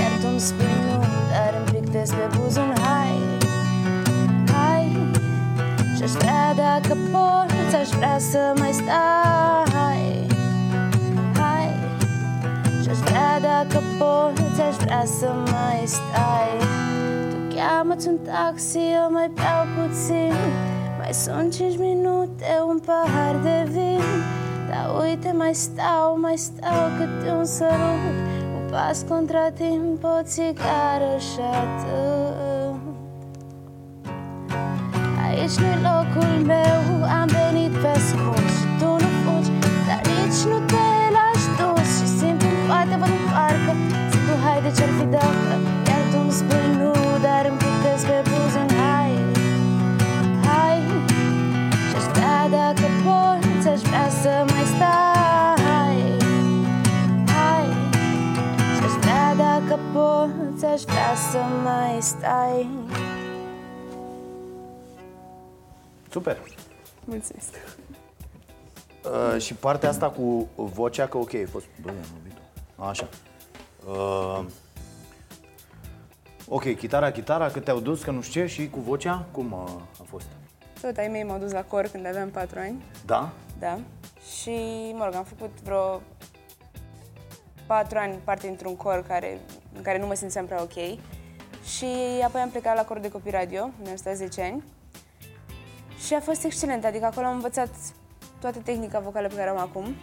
Iar 0.00 0.12
tu 0.20 0.26
îmi 0.30 0.40
spui 0.40 0.89
nu, 1.92 1.98
dar 1.98 2.00
îmi 2.00 2.00
pictez 2.06 2.10
pe 2.10 2.38
buze 2.38 2.60
un 2.60 2.74
hai 2.82 3.18
Hai. 4.52 4.96
Și-aș 5.96 6.10
vrea 6.10 6.54
dacă 6.54 6.96
poți, 7.12 7.76
aș 7.76 7.88
vrea 7.88 8.18
să 8.18 8.54
mai 8.58 8.72
stai 8.72 9.64
Hai 9.72 10.26
Și-aș 12.82 12.96
vrea 12.96 13.40
dacă 13.40 13.82
poți, 13.98 14.60
aș 14.60 14.74
vrea 14.74 15.04
să 15.18 15.32
mai 15.50 15.82
stai. 15.84 16.68
Cheamă-ți 17.54 18.08
un 18.08 18.18
taxi, 18.18 18.78
eu 18.78 19.10
mai 19.10 19.30
beau 19.34 19.64
puțin. 19.76 20.34
Mai 20.98 21.12
sunt 21.12 21.54
cinci 21.54 21.78
minute, 21.78 22.44
un 22.68 22.80
pahar 22.86 23.36
de 23.42 23.68
vin. 23.70 24.02
Dar 24.68 25.02
uite, 25.02 25.32
mai 25.36 25.54
stau, 25.54 26.18
mai 26.20 26.36
stau 26.36 26.88
câte 26.98 27.30
un 27.38 27.44
sărut. 27.44 28.02
Un 28.08 28.29
pas 28.70 29.04
contra 29.08 29.50
timp, 29.50 30.04
o 30.04 30.22
țigară 30.22 31.12
și 31.28 31.40
atât. 31.62 32.80
Aici 35.24 35.56
nu-i 35.62 35.78
locul 35.88 36.34
meu, 36.52 36.82
am 37.20 37.28
venit 37.38 37.72
pe 37.82 37.88
ascuns 37.98 38.50
Și 38.58 38.66
tu 38.78 38.90
nu 39.02 39.10
fugi, 39.22 39.50
dar 39.88 40.00
nici 40.10 40.42
nu 40.50 40.58
te 40.72 40.86
lași 41.16 41.48
dus 41.58 41.88
Și 41.98 42.06
simt 42.18 42.42
un 42.48 42.56
poate, 42.66 42.94
văd 43.00 43.12
un 43.18 43.24
parcă 43.32 43.72
Simt 44.10 44.28
un 44.34 44.40
haide 44.44 44.70
ce-ar 44.76 44.92
fi 44.98 45.06
dacă? 45.16 45.54
Iar 45.88 46.02
tu 46.10 46.18
îmi 46.22 46.34
spui 46.38 46.68
nu 46.80 46.92
dar 47.24 47.42
îmi 47.50 47.58
pictez 47.64 48.00
pe 48.08 48.18
buze 48.28 48.58
un 48.64 48.70
hai. 48.82 49.12
Hai 50.48 50.78
Și-aș 51.88 52.04
vrea 52.12 52.40
dacă 52.58 52.86
poți 53.04 53.66
Aș 53.72 53.80
vrea 53.88 54.08
să 54.22 54.32
mai 54.50 54.59
dacă 59.70 59.82
poți 59.92 60.64
Aș 60.64 60.82
vrea 60.82 61.14
să 61.30 61.38
mai 61.38 62.02
stai 62.02 62.66
Super! 66.10 66.38
Mulțumesc. 67.04 67.54
Uh, 69.04 69.40
și 69.40 69.54
partea 69.54 69.88
asta 69.88 70.10
cu 70.10 70.48
vocea, 70.54 71.06
că 71.06 71.18
ok, 71.18 71.34
ai 71.34 71.44
fost... 71.44 71.64
Bă, 71.82 71.88
am 71.88 71.94
iubit 72.16 72.36
Așa. 72.76 73.08
Uh, 73.86 74.44
ok, 76.48 76.76
chitara, 76.76 77.10
chitara, 77.10 77.50
cât 77.50 77.64
te-au 77.64 77.80
dus, 77.80 78.02
că 78.02 78.10
nu 78.10 78.20
știu 78.20 78.40
ce, 78.40 78.46
și 78.46 78.70
cu 78.70 78.80
vocea, 78.80 79.26
cum 79.30 79.52
uh, 79.52 79.80
a 80.00 80.04
fost? 80.04 80.26
Tot 80.80 80.96
ai 80.96 81.08
mei 81.08 81.22
m-au 81.24 81.38
dus 81.38 81.52
la 81.52 81.62
cor 81.62 81.86
când 81.92 82.06
aveam 82.06 82.28
4 82.30 82.58
ani, 82.58 82.82
Da? 83.06 83.30
da. 83.58 83.78
Și, 84.40 84.50
mă 84.96 85.04
rog, 85.04 85.14
am 85.14 85.24
făcut 85.24 85.60
vreo 85.62 86.00
4 87.70 87.98
ani 87.98 88.18
parte 88.24 88.46
dintr-un 88.46 88.76
cor 88.76 89.04
care, 89.08 89.38
în 89.76 89.82
care 89.82 89.98
nu 89.98 90.06
mă 90.06 90.14
simțeam 90.14 90.46
prea 90.46 90.62
ok. 90.62 90.98
Și 91.64 91.86
apoi 92.24 92.40
am 92.40 92.50
plecat 92.50 92.76
la 92.76 92.84
cor 92.84 92.98
de 92.98 93.10
copii 93.10 93.30
radio, 93.30 93.70
unde 93.78 93.90
am 93.90 93.96
stat 93.96 94.16
10 94.16 94.42
ani. 94.42 94.64
Și 96.06 96.14
a 96.14 96.20
fost 96.20 96.44
excelent, 96.44 96.84
adică 96.84 97.04
acolo 97.04 97.26
am 97.26 97.34
învățat 97.34 97.68
toată 98.40 98.58
tehnica 98.58 99.00
vocală 99.00 99.28
pe 99.28 99.34
care 99.34 99.48
am 99.48 99.58
acum 99.58 99.94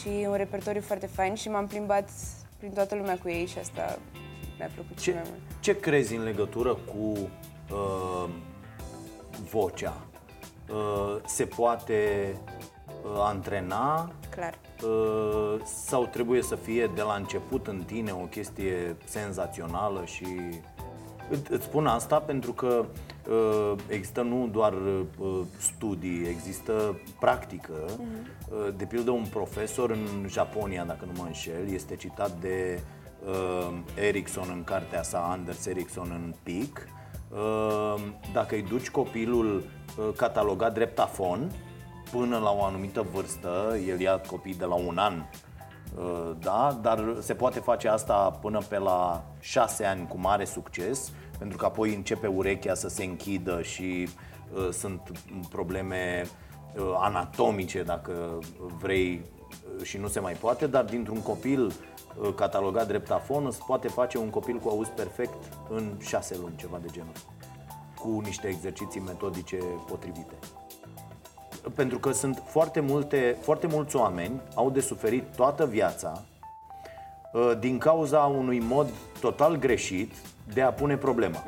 și 0.00 0.26
un 0.28 0.34
repertoriu 0.34 0.80
foarte 0.80 1.06
fain 1.06 1.34
și 1.34 1.48
m-am 1.48 1.66
plimbat 1.66 2.08
prin 2.58 2.72
toată 2.72 2.94
lumea 2.94 3.18
cu 3.18 3.28
ei 3.28 3.46
și 3.46 3.58
asta 3.58 3.98
mi-a 4.58 4.70
plăcut 4.74 5.00
cel 5.00 5.12
Ce, 5.12 5.18
mai 5.20 5.28
mult. 5.30 5.60
ce 5.60 5.80
crezi 5.80 6.14
în 6.14 6.22
legătură 6.22 6.74
cu 6.74 7.30
uh, 7.74 8.28
vocea? 9.50 9.96
Uh, 10.70 11.16
se 11.26 11.44
poate 11.44 12.26
uh, 13.04 13.20
antrena 13.20 14.12
Clar. 14.30 14.58
Uh, 14.84 15.60
sau 15.64 16.06
trebuie 16.06 16.42
să 16.42 16.54
fie 16.56 16.90
de 16.94 17.02
la 17.02 17.14
început 17.14 17.66
în 17.66 17.82
tine 17.86 18.12
o 18.12 18.24
chestie 18.24 18.96
senzațională 19.04 20.02
și 20.04 20.26
Î- 21.30 21.48
îți 21.50 21.64
spun 21.64 21.86
asta 21.86 22.18
pentru 22.20 22.52
că 22.52 22.84
uh, 23.30 23.78
există 23.88 24.22
nu 24.22 24.48
doar 24.52 24.72
uh, 24.72 25.40
studii, 25.58 26.26
există 26.28 27.00
practică. 27.20 27.72
Uh, 27.88 28.74
de 28.76 28.84
pildă 28.84 29.10
un 29.10 29.24
profesor 29.30 29.90
în 29.90 30.26
Japonia, 30.28 30.84
dacă 30.84 31.04
nu 31.04 31.12
mă 31.16 31.24
înșel, 31.26 31.68
este 31.72 31.96
citat 31.96 32.30
de 32.40 32.80
uh, 33.26 33.72
Erickson 33.94 34.46
în 34.52 34.64
cartea 34.64 35.02
sa, 35.02 35.18
Anders 35.30 35.66
Erickson 35.66 36.08
în 36.10 36.34
PIC. 36.42 36.86
Uh, 37.30 37.94
dacă 38.32 38.54
îi 38.54 38.62
duci 38.62 38.90
copilul 38.90 39.56
uh, 39.56 40.08
catalogat 40.16 40.74
drept 40.74 40.98
afon, 40.98 41.50
până 42.12 42.38
la 42.38 42.50
o 42.50 42.64
anumită 42.64 43.06
vârstă, 43.12 43.76
el 43.88 44.00
ia 44.00 44.20
copii 44.20 44.54
de 44.54 44.64
la 44.64 44.74
un 44.74 44.98
an. 44.98 45.22
Uh, 45.96 46.30
da, 46.38 46.78
dar 46.82 47.16
se 47.20 47.34
poate 47.34 47.60
face 47.60 47.88
asta 47.88 48.38
până 48.40 48.60
pe 48.68 48.78
la 48.78 49.24
șase 49.40 49.84
ani 49.84 50.06
cu 50.06 50.18
mare 50.18 50.44
succes, 50.44 51.12
pentru 51.38 51.56
că 51.56 51.64
apoi 51.64 51.94
începe 51.94 52.26
urechea 52.26 52.74
să 52.74 52.88
se 52.88 53.04
închidă 53.04 53.62
și 53.62 54.08
uh, 54.54 54.68
sunt 54.70 55.00
probleme 55.50 56.26
uh, 56.76 56.82
anatomice, 56.98 57.82
dacă 57.82 58.38
vrei, 58.78 59.22
uh, 59.78 59.84
și 59.84 59.98
nu 59.98 60.08
se 60.08 60.20
mai 60.20 60.32
poate, 60.32 60.66
dar 60.66 60.84
dintr-un 60.84 61.22
copil 61.22 61.66
uh, 61.66 62.34
catalogat 62.34 62.86
drept 62.86 63.10
afon 63.10 63.50
se 63.50 63.60
poate 63.66 63.88
face 63.88 64.18
un 64.18 64.30
copil 64.30 64.56
cu 64.56 64.68
auz 64.68 64.88
perfect 64.88 65.54
în 65.68 65.98
șase 66.00 66.36
luni, 66.40 66.56
ceva 66.56 66.78
de 66.82 66.88
genul, 66.92 67.12
cu 68.00 68.20
niște 68.24 68.46
exerciții 68.46 69.00
metodice 69.00 69.56
potrivite 69.86 70.34
pentru 71.74 71.98
că 71.98 72.12
sunt 72.12 72.42
foarte 72.46 72.80
multe, 72.80 73.36
foarte 73.40 73.66
mulți 73.66 73.96
oameni 73.96 74.40
au 74.54 74.70
de 74.70 74.80
suferit 74.80 75.24
toată 75.36 75.66
viața 75.66 76.22
uh, 77.32 77.52
din 77.58 77.78
cauza 77.78 78.18
unui 78.18 78.58
mod 78.58 78.86
total 79.20 79.56
greșit 79.56 80.12
de 80.54 80.62
a 80.62 80.70
pune 80.72 80.96
problema. 80.96 81.44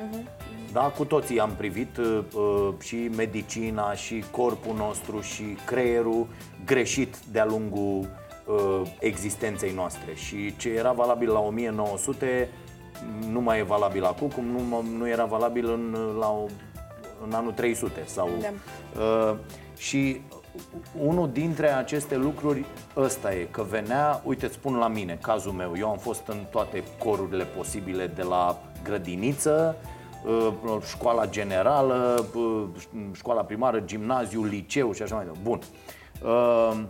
Da, 0.73 0.81
cu 0.81 1.05
toții 1.05 1.41
am 1.41 1.51
privit 1.57 1.97
uh, 1.97 2.19
uh, 2.35 2.69
și 2.81 2.97
medicina, 3.17 3.93
și 3.95 4.25
corpul 4.31 4.75
nostru, 4.77 5.21
și 5.21 5.43
creierul 5.67 6.27
greșit 6.65 7.17
de-a 7.33 7.45
lungul 7.45 8.09
uh, 8.47 8.83
existenței 8.99 9.73
noastre. 9.73 10.15
Și 10.15 10.57
ce 10.57 10.69
era 10.69 10.93
valabil 10.93 11.31
la 11.31 11.39
1900 11.39 12.49
nu 13.31 13.41
mai 13.41 13.59
e 13.59 13.63
valabil 13.63 14.05
acum, 14.05 14.29
cum 14.29 14.45
nu, 14.45 14.83
nu 14.97 15.09
era 15.09 15.25
valabil 15.25 15.71
în, 15.73 15.97
la, 16.19 16.29
o- 16.31 16.47
în 17.27 17.33
anul 17.33 17.53
300 17.53 18.03
sau 18.07 18.29
Da. 18.41 18.49
Uh, 19.01 19.37
și 19.77 20.21
unul 20.99 21.31
dintre 21.33 21.69
aceste 21.69 22.17
lucruri 22.17 22.65
ăsta 22.97 23.35
e, 23.35 23.49
că 23.51 23.63
venea, 23.63 24.21
uite, 24.25 24.47
îți 24.47 24.55
spun 24.55 24.77
la 24.77 24.89
mine, 24.89 25.19
cazul 25.23 25.53
meu, 25.53 25.73
eu 25.79 25.91
am 25.91 25.99
fost 25.99 26.27
în 26.27 26.39
toate 26.51 26.83
corurile 26.99 27.45
posibile 27.45 28.07
de 28.07 28.23
la 28.23 28.59
grădiniță, 28.83 29.77
uh, 30.27 30.83
școala 30.87 31.27
generală, 31.27 32.25
uh, 32.35 32.65
școala 33.13 33.45
primară, 33.45 33.81
gimnaziu, 33.81 34.45
liceu 34.45 34.93
și 34.93 35.03
așa 35.03 35.15
mai 35.15 35.25
departe. 35.25 35.49
Bun. 35.49 35.61
Uh, 36.31 36.83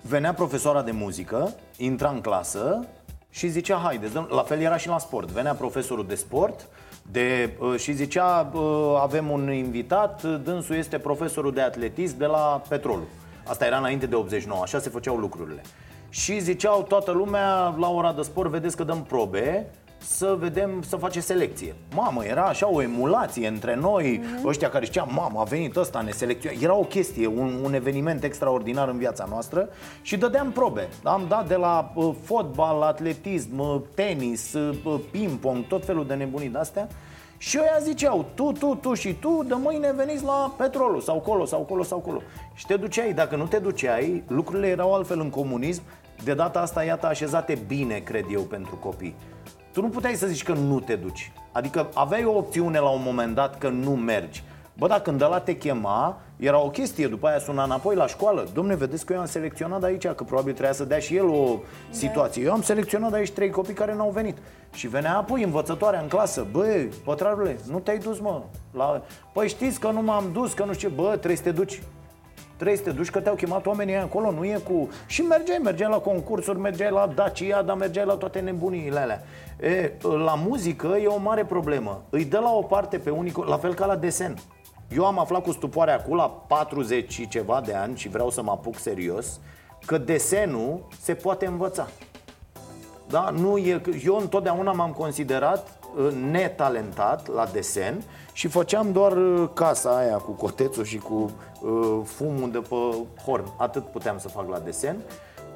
venea 0.00 0.34
profesoara 0.34 0.82
de 0.82 0.90
muzică, 0.90 1.54
intra 1.76 2.08
în 2.08 2.20
clasă 2.20 2.86
și 3.30 3.48
zicea, 3.48 3.76
haide, 3.76 4.06
dăm... 4.06 4.28
la 4.30 4.42
fel 4.42 4.60
era 4.60 4.76
și 4.76 4.88
la 4.88 4.98
sport. 4.98 5.30
Venea 5.30 5.54
profesorul 5.54 6.06
de 6.06 6.14
sport 6.14 6.68
de, 7.10 7.52
uh, 7.58 7.78
și 7.78 7.92
zicea, 7.92 8.50
uh, 8.52 8.98
avem 9.00 9.30
un 9.30 9.52
invitat, 9.52 10.22
uh, 10.22 10.40
dânsul 10.44 10.76
este 10.76 10.98
profesorul 10.98 11.52
de 11.52 11.60
atletism 11.60 12.18
de 12.18 12.26
la 12.26 12.62
Petrolul. 12.68 13.06
Asta 13.46 13.66
era 13.66 13.76
înainte 13.76 14.06
de 14.06 14.14
89, 14.14 14.62
așa 14.62 14.78
se 14.78 14.88
făceau 14.88 15.16
lucrurile. 15.16 15.62
Și 16.08 16.40
ziceau 16.40 16.82
toată 16.82 17.10
lumea, 17.10 17.74
la 17.78 17.90
ora 17.90 18.12
de 18.12 18.22
sport, 18.22 18.50
vedeți 18.50 18.76
că 18.76 18.84
dăm 18.84 19.02
probe, 19.02 19.66
să 20.02 20.36
vedem, 20.38 20.82
să 20.82 20.96
face 20.96 21.20
selecție. 21.20 21.74
Mamă, 21.94 22.24
era 22.24 22.42
așa 22.42 22.72
o 22.72 22.82
emulație 22.82 23.48
între 23.48 23.74
noi, 23.74 24.20
mm-hmm. 24.20 24.46
ăștia 24.46 24.70
care 24.70 24.84
știam, 24.84 25.10
mamă, 25.14 25.40
a 25.40 25.44
venit 25.44 25.76
ăsta, 25.76 26.00
ne 26.00 26.10
selecționează. 26.10 26.64
Era 26.64 26.74
o 26.74 26.82
chestie, 26.82 27.26
un, 27.26 27.58
un 27.62 27.74
eveniment 27.74 28.24
extraordinar 28.24 28.88
în 28.88 28.98
viața 28.98 29.26
noastră 29.28 29.68
și 30.02 30.16
dădeam 30.16 30.50
probe. 30.50 30.88
Am 31.02 31.24
dat 31.28 31.48
de 31.48 31.54
la 31.54 31.92
uh, 31.94 32.14
fotbal, 32.24 32.82
atletism, 32.82 33.58
uh, 33.58 33.80
tenis, 33.94 34.52
uh, 34.52 35.00
ping-pong, 35.10 35.66
tot 35.66 35.84
felul 35.84 36.06
de 36.06 36.14
nebunii 36.14 36.48
de-astea. 36.48 36.88
Și 37.36 37.58
ăia 37.60 37.78
ziceau, 37.80 38.26
tu, 38.34 38.52
tu, 38.52 38.74
tu 38.74 38.94
și 38.94 39.14
tu, 39.14 39.44
de 39.46 39.54
mâine 39.56 39.92
veniți 39.92 40.24
la 40.24 40.54
petrolul 40.56 41.00
sau 41.00 41.20
colo, 41.20 41.44
sau 41.44 41.60
colo, 41.60 41.82
sau 41.82 41.98
colo. 41.98 42.20
Și 42.54 42.66
te 42.66 42.76
duceai, 42.76 43.12
dacă 43.12 43.36
nu 43.36 43.46
te 43.46 43.58
duceai, 43.58 44.22
lucrurile 44.26 44.68
erau 44.68 44.94
altfel 44.94 45.20
în 45.20 45.30
comunism. 45.30 45.82
De 46.24 46.34
data 46.34 46.60
asta, 46.60 46.84
iată, 46.84 47.06
așezate 47.06 47.58
bine, 47.66 47.98
cred 47.98 48.24
eu, 48.30 48.40
pentru 48.40 48.76
copii. 48.76 49.14
Tu 49.72 49.80
nu 49.80 49.88
puteai 49.88 50.14
să 50.14 50.26
zici 50.26 50.42
că 50.42 50.52
nu 50.52 50.80
te 50.80 50.94
duci. 50.94 51.32
Adică 51.52 51.88
aveai 51.94 52.24
o 52.24 52.36
opțiune 52.36 52.78
la 52.78 52.88
un 52.88 53.00
moment 53.04 53.34
dat 53.34 53.58
că 53.58 53.68
nu 53.68 53.90
mergi. 53.90 54.42
Bă, 54.78 54.86
dacă 54.86 55.02
când 55.02 55.22
ăla 55.22 55.40
te 55.40 55.56
chema, 55.56 56.20
era 56.36 56.58
o 56.58 56.70
chestie, 56.70 57.06
după 57.06 57.26
aia 57.26 57.38
suna 57.38 57.64
înapoi 57.64 57.94
la 57.94 58.06
școală. 58.06 58.46
Domne, 58.54 58.74
vedeți 58.74 59.06
că 59.06 59.12
eu 59.12 59.18
am 59.18 59.26
selecționat 59.26 59.82
aici, 59.82 60.06
că 60.06 60.24
probabil 60.24 60.52
trebuia 60.52 60.72
să 60.74 60.84
dea 60.84 60.98
și 60.98 61.16
el 61.16 61.28
o 61.28 61.58
situație. 61.90 62.42
Eu 62.42 62.52
am 62.52 62.62
selecționat 62.62 63.12
aici 63.12 63.30
trei 63.30 63.50
copii 63.50 63.74
care 63.74 63.94
n-au 63.94 64.10
venit. 64.10 64.36
Și 64.72 64.88
venea 64.88 65.16
apoi 65.16 65.42
învățătoarea 65.42 66.00
în 66.00 66.08
clasă. 66.08 66.46
Bă, 66.50 66.86
pătrarule, 67.04 67.56
nu 67.70 67.78
te-ai 67.78 67.98
dus, 67.98 68.20
mă 68.20 68.42
la... 68.72 69.02
Păi 69.32 69.48
știți 69.48 69.80
că 69.80 69.90
nu 69.90 70.02
m-am 70.02 70.24
dus, 70.32 70.52
că 70.52 70.64
nu 70.64 70.72
știu 70.72 70.88
ce. 70.88 70.94
Bă, 70.94 71.08
trebuie 71.08 71.36
să 71.36 71.42
te 71.42 71.50
duci 71.50 71.82
Trebuie 72.62 72.82
să 72.82 72.90
te 72.90 72.96
duci 72.96 73.10
că 73.10 73.20
te-au 73.20 73.34
chemat 73.34 73.66
oamenii 73.66 73.96
acolo, 73.96 74.30
nu 74.30 74.44
e 74.44 74.60
cu... 74.64 74.88
Și 75.06 75.22
mergeai, 75.22 75.58
mergeai 75.62 75.90
la 75.90 75.98
concursuri, 75.98 76.58
mergeai 76.58 76.90
la 76.90 77.06
Dacia, 77.14 77.62
dar 77.62 77.76
mergeai 77.76 78.06
la 78.06 78.14
toate 78.14 78.40
nebuniile 78.40 78.98
alea 78.98 79.22
e, 79.60 79.92
La 80.00 80.34
muzică 80.34 80.86
e 81.02 81.06
o 81.06 81.18
mare 81.18 81.44
problemă 81.44 82.02
Îi 82.10 82.24
dă 82.24 82.38
la 82.38 82.50
o 82.50 82.62
parte 82.62 82.98
pe 82.98 83.10
unii, 83.10 83.32
la 83.46 83.56
fel 83.56 83.74
ca 83.74 83.86
la 83.86 83.96
desen 83.96 84.34
eu 84.88 85.06
am 85.06 85.18
aflat 85.18 85.42
cu 85.42 85.52
stupoare 85.52 85.92
acum 85.92 86.16
la 86.16 86.30
40 86.46 87.12
și 87.12 87.28
ceva 87.28 87.62
de 87.64 87.74
ani 87.74 87.96
și 87.96 88.08
vreau 88.08 88.30
să 88.30 88.42
mă 88.42 88.50
apuc 88.50 88.78
serios 88.78 89.40
că 89.86 89.98
desenul 89.98 90.86
se 91.00 91.14
poate 91.14 91.46
învăța. 91.46 91.88
Da? 93.08 93.30
Nu 93.30 93.56
e, 93.56 93.80
eu 94.04 94.16
întotdeauna 94.16 94.72
m-am 94.72 94.90
considerat 94.90 95.78
uh, 95.96 96.12
netalentat 96.30 97.28
la 97.34 97.46
desen 97.52 98.02
și 98.32 98.48
făceam 98.48 98.92
doar 98.92 99.12
uh, 99.12 99.48
casa 99.54 99.96
aia 99.96 100.16
cu 100.16 100.30
cotețul 100.30 100.84
și 100.84 100.98
cu 100.98 101.14
uh, 101.14 101.30
fumul 102.04 102.50
de 102.50 102.58
pe 102.58 102.76
horn. 103.24 103.44
Atât 103.56 103.84
puteam 103.84 104.18
să 104.18 104.28
fac 104.28 104.48
la 104.48 104.58
desen 104.58 104.96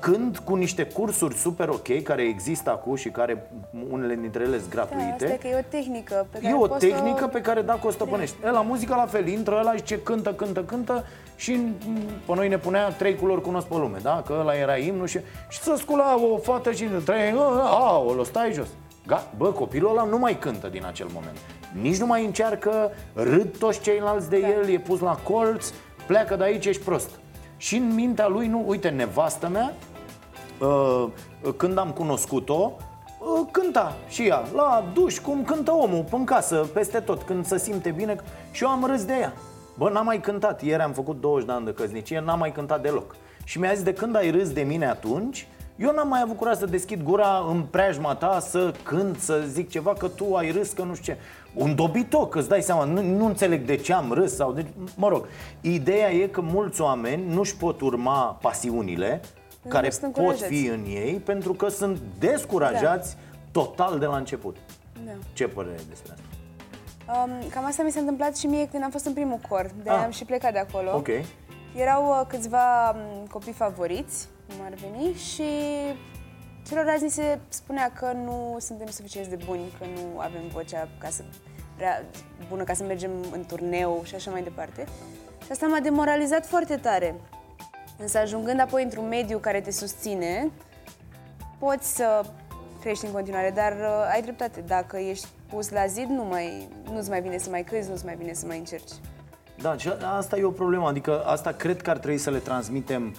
când 0.00 0.38
cu 0.38 0.54
niște 0.54 0.84
cursuri 0.86 1.34
super 1.34 1.68
ok 1.68 2.02
care 2.02 2.22
există 2.22 2.70
acum 2.70 2.94
și 2.94 3.10
care 3.10 3.50
unele 3.90 4.14
dintre 4.14 4.42
ele 4.42 4.58
sunt 4.58 4.70
gratuite. 4.70 5.16
Da, 5.18 5.24
asta 5.24 5.36
că 5.40 5.46
e 5.48 5.56
o 5.58 5.64
tehnică 5.68 6.26
pe 6.30 6.38
care 6.38 6.52
E 6.52 6.56
o 6.56 6.66
tehnică 6.66 7.18
să... 7.20 7.26
pe 7.26 7.40
care 7.40 7.62
dacă 7.62 7.86
o 7.86 7.90
stăpânești. 7.90 8.36
La 8.42 8.60
muzică 8.60 8.94
la 8.94 9.06
fel, 9.06 9.26
intră 9.26 9.56
ăla 9.58 9.74
zice 9.76 10.02
cântă, 10.02 10.34
cântă, 10.34 10.60
cântă 10.60 11.04
și 11.36 11.60
pe 12.26 12.34
noi 12.34 12.48
ne 12.48 12.58
punea 12.58 12.88
trei 12.88 13.14
culori 13.14 13.40
cunosc 13.40 13.66
pe 13.66 13.74
lume, 13.74 13.98
da? 14.02 14.22
Că 14.26 14.36
ăla 14.40 14.54
era 14.54 14.76
imnul 14.76 15.06
și, 15.06 15.18
și 15.48 15.58
să 15.58 15.74
scula 15.76 16.20
o 16.32 16.36
fată 16.36 16.72
și 16.72 16.84
trei, 17.04 17.34
o 18.18 18.24
stai 18.24 18.52
jos. 18.52 18.68
Ga, 19.06 19.26
bă, 19.36 19.52
copilul 19.52 19.90
ăla 19.90 20.04
nu 20.04 20.18
mai 20.18 20.38
cântă 20.38 20.68
din 20.68 20.84
acel 20.86 21.06
moment. 21.12 21.36
Nici 21.80 21.96
nu 21.96 22.06
mai 22.06 22.24
încearcă, 22.24 22.90
râd 23.14 23.58
toți 23.58 23.80
ceilalți 23.80 24.30
de 24.30 24.40
da. 24.40 24.48
el, 24.48 24.68
e 24.68 24.78
pus 24.78 25.00
la 25.00 25.18
colț, 25.22 25.72
pleacă 26.06 26.36
de 26.36 26.44
aici, 26.44 26.66
ești 26.66 26.82
prost. 26.82 27.10
Și 27.56 27.76
în 27.76 27.94
mintea 27.94 28.28
lui, 28.28 28.46
nu, 28.46 28.64
uite, 28.66 28.88
nevastă 28.88 29.48
mea, 29.48 29.72
uh, 30.60 31.06
când 31.56 31.78
am 31.78 31.90
cunoscut-o, 31.90 32.72
uh, 33.18 33.48
cânta 33.50 33.96
și 34.08 34.26
ea, 34.26 34.42
la 34.54 34.84
duș, 34.94 35.18
cum 35.18 35.44
cântă 35.44 35.72
omul, 35.72 36.04
în 36.10 36.24
casă, 36.24 36.56
peste 36.56 37.00
tot, 37.00 37.22
când 37.22 37.46
se 37.46 37.58
simte 37.58 37.90
bine 37.90 38.16
și 38.50 38.62
eu 38.62 38.68
am 38.68 38.84
râs 38.84 39.04
de 39.04 39.14
ea. 39.20 39.32
Bă, 39.78 39.90
n-am 39.90 40.04
mai 40.04 40.20
cântat, 40.20 40.62
ieri 40.62 40.82
am 40.82 40.92
făcut 40.92 41.20
20 41.20 41.46
de 41.46 41.52
ani 41.52 41.64
de 41.64 41.72
căsnicie, 41.72 42.20
n-am 42.20 42.38
mai 42.38 42.52
cântat 42.52 42.82
deloc. 42.82 43.16
Și 43.44 43.58
mi-a 43.58 43.72
zis 43.72 43.82
de 43.82 43.92
când 43.92 44.16
ai 44.16 44.30
râs 44.30 44.52
de 44.52 44.62
mine 44.62 44.86
atunci, 44.86 45.48
eu 45.76 45.92
n-am 45.92 46.08
mai 46.08 46.20
avut 46.22 46.36
curaj 46.36 46.56
să 46.56 46.66
deschid 46.66 47.02
gura 47.02 47.46
în 47.48 47.62
preajma 47.62 48.14
ta, 48.14 48.40
să 48.40 48.74
cânt, 48.82 49.18
să 49.18 49.44
zic 49.46 49.68
ceva, 49.68 49.92
că 49.92 50.08
tu 50.08 50.34
ai 50.34 50.50
râs, 50.50 50.72
că 50.72 50.82
nu 50.82 50.94
știu 50.94 51.12
ce. 51.12 51.20
Un 51.54 51.74
dobitoc, 51.74 52.34
îți 52.34 52.48
dai 52.48 52.62
seama, 52.62 52.84
nu, 52.84 53.02
nu 53.02 53.26
înțeleg 53.26 53.64
de 53.64 53.76
ce 53.76 53.92
am 53.92 54.12
râs 54.12 54.34
sau 54.34 54.52
de... 54.52 54.66
Mă 54.96 55.08
rog, 55.08 55.26
ideea 55.60 56.10
e 56.10 56.26
că 56.26 56.40
mulți 56.40 56.80
oameni 56.80 57.34
nu-și 57.34 57.56
pot 57.56 57.80
urma 57.80 58.38
pasiunile 58.42 59.20
care 59.68 59.90
pot 60.12 60.40
fi 60.40 60.66
în 60.66 60.84
ei 60.84 61.14
pentru 61.14 61.52
că 61.52 61.68
sunt 61.68 62.00
descurajați 62.18 63.14
da. 63.14 63.38
total 63.60 63.98
de 63.98 64.06
la 64.06 64.16
început. 64.16 64.56
Da. 65.04 65.12
Ce 65.32 65.48
părere 65.48 65.76
ai 65.78 65.84
despre 65.88 66.12
asta? 66.12 66.24
Um, 67.24 67.48
cam 67.50 67.64
asta 67.64 67.82
mi 67.82 67.90
s-a 67.90 68.00
întâmplat 68.00 68.36
și 68.36 68.46
mie 68.46 68.68
când 68.68 68.82
am 68.82 68.90
fost 68.90 69.04
în 69.04 69.12
primul 69.12 69.38
cor, 69.48 69.70
de 69.82 69.90
ah. 69.90 70.02
am 70.04 70.10
și 70.10 70.24
plecat 70.24 70.52
de 70.52 70.58
acolo. 70.58 70.94
Ok. 70.94 71.08
Erau 71.74 72.08
uh, 72.08 72.26
câțiva 72.28 72.90
um, 72.90 73.26
copii 73.26 73.52
favoriți, 73.52 74.28
cum 74.46 74.64
ar 74.64 74.72
veni, 74.74 75.14
și 75.14 75.42
celorlalți 76.66 77.02
ni 77.02 77.10
se 77.10 77.38
spunea 77.48 77.92
că 77.92 78.12
nu 78.12 78.56
suntem 78.60 78.86
suficient 78.86 79.26
de 79.26 79.38
buni, 79.44 79.72
că 79.78 79.84
nu 79.84 80.18
avem 80.18 80.48
vocea 80.52 80.88
ca 80.98 81.08
să, 81.08 81.22
prea 81.76 82.04
bună 82.48 82.62
ca 82.62 82.74
să 82.74 82.82
mergem 82.82 83.10
în 83.32 83.44
turneu 83.44 84.02
și 84.04 84.14
așa 84.14 84.30
mai 84.30 84.42
departe. 84.42 84.86
Și 85.44 85.50
asta 85.50 85.66
m-a 85.66 85.80
demoralizat 85.80 86.46
foarte 86.46 86.76
tare. 86.76 87.14
Însă 87.98 88.18
ajungând 88.18 88.60
apoi 88.60 88.82
într-un 88.82 89.08
mediu 89.08 89.38
care 89.38 89.60
te 89.60 89.70
susține, 89.70 90.50
poți 91.58 91.96
să 91.96 92.24
crești 92.80 93.06
în 93.06 93.12
continuare, 93.12 93.50
dar 93.54 93.72
uh, 93.72 94.12
ai 94.12 94.22
dreptate. 94.22 94.60
Dacă 94.60 94.96
ești 94.96 95.26
pus 95.48 95.70
la 95.70 95.86
zid, 95.86 96.08
nu 96.08 96.24
mai, 96.24 96.68
nu-ți 96.92 97.08
mai 97.08 97.20
vine 97.20 97.38
să 97.38 97.50
mai 97.50 97.64
crezi, 97.64 97.88
nu-ți 97.88 98.04
mai 98.04 98.16
vine 98.16 98.32
să 98.32 98.46
mai 98.46 98.58
încerci. 98.58 98.92
Da, 99.60 99.76
și 99.76 99.88
asta 100.16 100.36
e 100.36 100.44
o 100.44 100.50
problemă. 100.50 100.88
Adică 100.88 101.24
asta 101.24 101.52
cred 101.52 101.82
că 101.82 101.90
ar 101.90 101.98
trebui 101.98 102.18
să 102.18 102.30
le 102.30 102.38
transmitem 102.38 103.14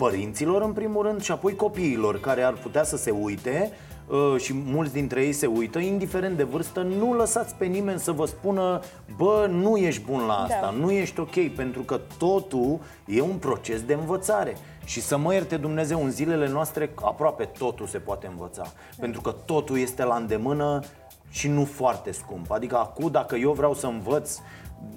părinților 0.00 0.62
în 0.62 0.72
primul 0.72 1.02
rând 1.06 1.22
și 1.22 1.32
apoi 1.32 1.56
copiilor 1.56 2.20
care 2.20 2.42
ar 2.42 2.52
putea 2.52 2.82
să 2.82 2.96
se 2.96 3.10
uite 3.10 3.72
Uh, 4.10 4.40
și 4.40 4.52
mulți 4.54 4.92
dintre 4.92 5.24
ei 5.24 5.32
se 5.32 5.46
uită, 5.46 5.78
indiferent 5.78 6.36
de 6.36 6.42
vârstă, 6.42 6.80
nu 6.80 7.14
lăsați 7.14 7.54
pe 7.54 7.64
nimeni 7.64 7.98
să 7.98 8.12
vă 8.12 8.26
spună 8.26 8.80
bă, 9.16 9.46
nu 9.50 9.76
ești 9.76 10.02
bun 10.02 10.26
la 10.26 10.34
asta, 10.34 10.60
da. 10.60 10.70
nu 10.70 10.90
ești 10.90 11.20
ok, 11.20 11.54
pentru 11.54 11.82
că 11.82 12.00
totul 12.18 12.80
e 13.06 13.20
un 13.20 13.36
proces 13.36 13.82
de 13.82 13.94
învățare. 13.94 14.56
Și 14.84 15.00
să 15.00 15.16
mă 15.16 15.32
ierte 15.32 15.56
Dumnezeu, 15.56 16.04
în 16.04 16.10
zilele 16.10 16.48
noastre 16.48 16.90
aproape 16.94 17.44
totul 17.44 17.86
se 17.86 17.98
poate 17.98 18.26
învăța. 18.26 18.62
Da. 18.62 18.70
Pentru 19.00 19.20
că 19.20 19.34
totul 19.44 19.78
este 19.78 20.04
la 20.04 20.14
îndemână 20.14 20.80
și 21.28 21.48
nu 21.48 21.64
foarte 21.64 22.12
scump. 22.12 22.50
Adică 22.50 22.76
acum 22.76 23.10
dacă 23.10 23.36
eu 23.36 23.52
vreau 23.52 23.74
să 23.74 23.86
învăț, 23.86 24.38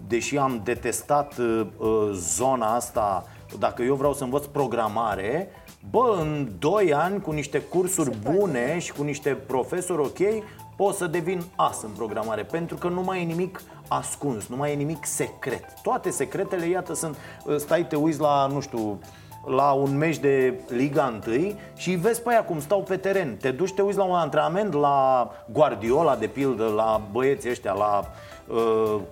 deși 0.08 0.38
am 0.38 0.62
detestat 0.64 1.38
uh, 1.38 1.68
uh 1.78 2.10
zona 2.14 2.76
asta, 2.76 3.26
dacă 3.60 3.82
eu 3.82 3.96
vreau 3.96 4.14
să 4.14 4.24
învăț 4.24 4.46
programare, 4.46 5.50
Bă, 5.90 6.18
în 6.20 6.52
2 6.60 6.94
ani, 6.94 7.22
cu 7.22 7.32
niște 7.32 7.60
cursuri 7.60 8.18
bune 8.18 8.80
și 8.80 8.94
cu 8.94 9.04
niște 9.04 9.30
profesori 9.30 10.02
ok, 10.02 10.44
pot 10.76 10.96
să 10.96 11.08
devin 11.08 11.44
as 11.56 11.82
în 11.84 11.90
programare 11.90 12.44
Pentru 12.44 12.76
că 12.76 12.88
nu 12.88 13.02
mai 13.02 13.22
e 13.22 13.26
nimic 13.26 13.62
ascuns, 13.88 14.48
nu 14.48 14.56
mai 14.56 14.72
e 14.72 14.76
nimic 14.76 15.06
secret. 15.06 15.66
Toate 15.82 16.10
secretele, 16.10 16.66
iată, 16.66 16.94
sunt, 16.94 17.18
stai, 17.58 17.88
te 17.88 17.96
uiți 17.96 18.20
la, 18.20 18.48
nu 18.48 18.60
știu, 18.60 19.00
la 19.46 19.72
un 19.72 19.98
meci 19.98 20.18
de 20.18 20.60
Liga 20.68 21.20
1 21.28 21.54
și 21.76 21.92
vezi 21.92 22.22
pe 22.22 22.30
aia 22.30 22.44
cum 22.44 22.60
stau 22.60 22.84
pe 22.84 22.98
teren. 22.98 23.38
Te 23.38 23.52
duci, 23.52 23.74
te 23.74 23.82
uiți 23.82 23.98
la 23.98 24.04
un 24.04 24.16
antrenament, 24.16 24.74
la 24.74 25.30
Guardiola, 25.52 26.16
de 26.16 26.28
pildă, 26.28 26.66
la 26.66 27.02
băieții 27.12 27.50
ăștia, 27.50 27.74
la 27.74 28.00
uh, 28.00 28.33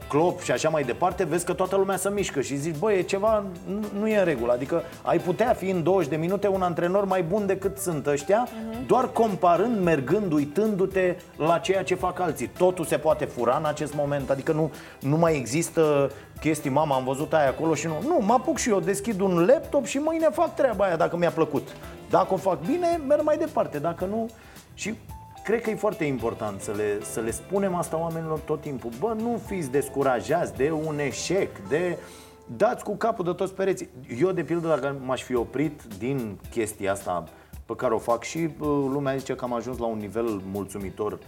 Klopp 0.08 0.42
și 0.42 0.52
așa 0.52 0.70
mai 0.70 0.84
departe, 0.84 1.24
vezi 1.24 1.46
că 1.46 1.54
toată 1.54 1.76
lumea 1.76 1.98
se 1.98 2.10
mișcă 2.10 2.42
și 2.42 2.56
zici, 2.56 2.78
băi, 2.78 2.98
e 2.98 3.02
ceva, 3.02 3.44
nu, 3.66 4.00
nu 4.00 4.08
e 4.08 4.18
în 4.18 4.26
regulă. 4.26 4.52
Adică 4.52 4.84
ai 5.02 5.20
putea 5.20 5.54
fi 5.54 5.70
în 5.70 5.84
20 5.84 6.10
de 6.10 6.16
minute 6.16 6.48
un 6.48 6.62
antrenor 6.62 7.06
mai 7.06 7.24
bun 7.24 7.46
decât 7.46 7.78
sunt 7.78 8.08
ăștia, 8.08 8.48
uh-huh. 8.48 8.86
doar 8.88 9.12
comparând, 9.12 9.84
mergând, 9.84 10.32
uitându-te 10.32 11.16
la 11.38 11.58
ceea 11.58 11.84
ce 11.84 11.96
fac 11.96 12.20
alții. 12.20 12.48
Totul 12.48 12.86
se 12.86 12.98
poate 12.98 13.26
fura 13.26 13.58
în 13.58 13.66
acest 13.66 13.94
moment, 13.94 14.30
adică 14.30 14.52
nu, 14.52 14.72
nu 15.00 15.18
mai 15.18 15.36
există 15.36 16.12
chestii, 16.40 16.70
mama, 16.70 16.96
am 16.96 17.04
văzut 17.04 17.34
aia 17.34 17.50
acolo 17.50 17.74
și 17.74 17.88
nu. 17.88 18.02
Nu, 18.08 18.20
mă 18.26 18.34
apuc 18.34 18.58
și 18.58 18.70
eu, 18.70 18.80
deschid 18.80 19.20
un 19.20 19.46
laptop 19.46 19.86
și 19.86 19.98
mâine 19.98 20.28
fac 20.32 20.56
treaba 20.56 20.86
aia 20.86 20.96
dacă 20.96 21.18
mi-a 21.18 21.32
plăcut. 21.32 21.68
Dacă 22.10 22.34
o 22.34 22.38
fac 22.38 22.60
bine, 22.66 23.02
merg 23.08 23.24
mai 23.24 23.38
departe, 23.38 23.80
dacă 23.80 24.06
nu... 24.06 24.30
Și 24.74 24.94
Cred 25.44 25.62
că 25.62 25.70
e 25.70 25.76
foarte 25.76 26.04
important 26.04 26.62
să 26.62 26.72
le, 26.72 27.04
să 27.04 27.20
le 27.20 27.32
spunem 27.32 27.76
asta 27.76 28.00
oamenilor 28.00 28.40
tot 28.40 28.62
timpul. 28.62 28.90
Bă, 29.00 29.14
nu 29.20 29.42
fiți 29.46 29.70
descurajați 29.70 30.54
de 30.54 30.72
un 30.72 31.00
eșec, 31.00 31.68
de... 31.68 31.98
Dați 32.58 32.84
cu 32.84 32.96
capul 32.96 33.26
de 33.26 33.32
toți 33.32 33.54
pereții. 33.54 33.90
Eu, 34.20 34.32
de 34.32 34.44
pildă, 34.44 34.68
dacă 34.68 34.96
m-aș 35.06 35.24
fi 35.24 35.36
oprit 35.36 35.82
din 35.98 36.38
chestia 36.50 36.92
asta 36.92 37.24
pe 37.66 37.76
care 37.76 37.94
o 37.94 37.98
fac 37.98 38.24
și 38.24 38.38
uh, 38.38 38.68
lumea 38.68 39.16
zice 39.16 39.36
că 39.36 39.44
am 39.44 39.54
ajuns 39.54 39.78
la 39.78 39.86
un 39.86 39.98
nivel 39.98 40.42
mulțumitor 40.52 41.20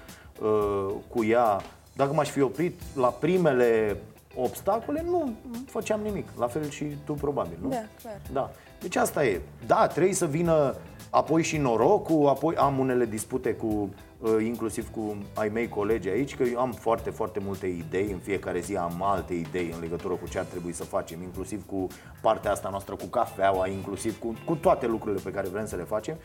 uh, 0.42 0.94
cu 1.08 1.24
ea, 1.24 1.62
dacă 1.96 2.14
m-aș 2.14 2.30
fi 2.30 2.42
oprit 2.42 2.80
la 2.96 3.08
primele 3.08 3.98
obstacole, 4.36 5.04
nu 5.06 5.34
făceam 5.66 6.02
nimic. 6.02 6.28
La 6.38 6.48
fel 6.48 6.70
și 6.70 6.86
tu, 7.06 7.14
probabil, 7.14 7.58
nu? 7.62 7.70
Da, 7.70 7.84
clar. 8.02 8.22
Da. 8.32 8.52
Deci 8.82 8.96
asta 8.96 9.26
e. 9.26 9.42
Da, 9.66 9.88
trebuie 9.88 10.14
să 10.14 10.26
vină 10.26 10.76
apoi 11.14 11.44
și 11.44 11.58
norocul, 11.58 12.28
apoi 12.28 12.56
am 12.56 12.80
unele 12.80 13.06
dispute 13.06 13.54
cu 13.54 13.90
Uh, 14.24 14.46
inclusiv 14.46 14.92
cu 14.92 15.18
ai 15.34 15.50
mei 15.54 15.70
colegi 15.70 16.10
aici, 16.10 16.36
că 16.36 16.44
eu 16.44 16.60
am 16.60 16.72
foarte, 16.72 17.10
foarte 17.10 17.40
multe 17.46 17.68
idei, 17.68 18.12
în 18.12 18.18
fiecare 18.18 18.60
zi 18.60 18.76
am 18.76 19.04
alte 19.04 19.34
idei 19.34 19.72
în 19.74 19.80
legătură 19.80 20.14
cu 20.14 20.28
ce 20.30 20.40
ar 20.40 20.46
trebui 20.46 20.74
să 20.74 20.84
facem, 20.84 21.22
inclusiv 21.22 21.66
cu 21.66 21.88
partea 22.22 22.52
asta 22.52 22.70
noastră 22.70 22.96
cu 22.96 23.06
cafeaua, 23.06 23.68
inclusiv 23.68 24.20
cu, 24.20 24.36
cu 24.46 24.56
toate 24.56 24.88
lucrurile 24.88 25.22
pe 25.24 25.32
care 25.32 25.48
vrem 25.48 25.66
să 25.66 25.76
le 25.76 25.84
facem. 25.84 26.16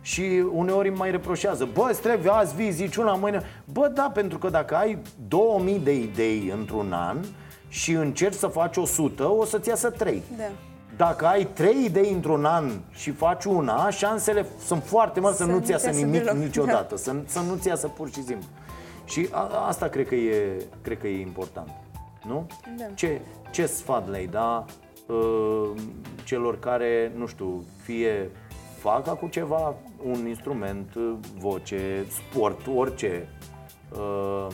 Și 0.00 0.44
uneori 0.52 0.88
îmi 0.88 0.96
mai 0.96 1.10
reproșează, 1.10 1.68
bă, 1.72 1.86
îți 1.90 2.00
trebuie 2.00 2.32
azi 2.32 2.54
vii, 2.54 2.70
zici 2.70 2.96
una, 2.96 3.14
mâine. 3.14 3.42
Bă, 3.72 3.90
da, 3.94 4.10
pentru 4.14 4.38
că 4.38 4.48
dacă 4.48 4.74
ai 4.76 4.98
2000 5.28 5.78
de 5.78 5.94
idei 5.94 6.52
într-un 6.58 6.92
an 6.92 7.18
și 7.68 7.92
încerci 7.92 8.36
să 8.36 8.46
faci 8.46 8.76
100, 8.76 9.32
o 9.32 9.44
să-ți 9.44 9.68
iasă 9.68 9.90
3 9.90 10.22
Da 10.36 10.44
dacă 10.96 11.26
ai 11.26 11.44
trei 11.44 11.84
idei 11.84 12.12
într-un 12.12 12.44
an 12.44 12.70
și 12.90 13.10
faci 13.10 13.44
una, 13.44 13.90
șansele 13.90 14.46
sunt 14.58 14.82
foarte 14.82 15.20
mari 15.20 15.36
să, 15.36 15.44
să 15.44 15.50
nu-ți 15.50 15.70
iasă 15.70 15.90
nimic 15.90 16.22
deloc. 16.22 16.34
niciodată, 16.34 16.96
să, 16.96 17.16
să 17.26 17.40
nu-ți 17.40 17.68
iasă 17.68 17.88
pur 17.88 18.08
și 18.08 18.22
simplu. 18.22 18.48
Și 19.04 19.28
a, 19.30 19.66
asta 19.66 19.88
cred 19.88 20.08
că, 20.08 20.14
e, 20.14 20.66
cred 20.82 20.98
că 20.98 21.06
e 21.06 21.20
important. 21.20 21.70
nu? 22.24 22.46
Da. 22.78 22.84
Ce, 22.94 23.20
ce 23.50 23.66
sfat 23.66 24.08
le-ai 24.08 24.26
da 24.26 24.64
uh, 25.06 25.70
celor 26.24 26.58
care, 26.58 27.12
nu 27.16 27.26
știu, 27.26 27.64
fie 27.82 28.30
fac 28.78 29.18
cu 29.18 29.28
ceva, 29.28 29.74
un 30.04 30.26
instrument, 30.26 30.94
uh, 30.94 31.12
voce, 31.38 32.04
sport, 32.08 32.60
orice, 32.74 33.28
uh, 33.92 34.46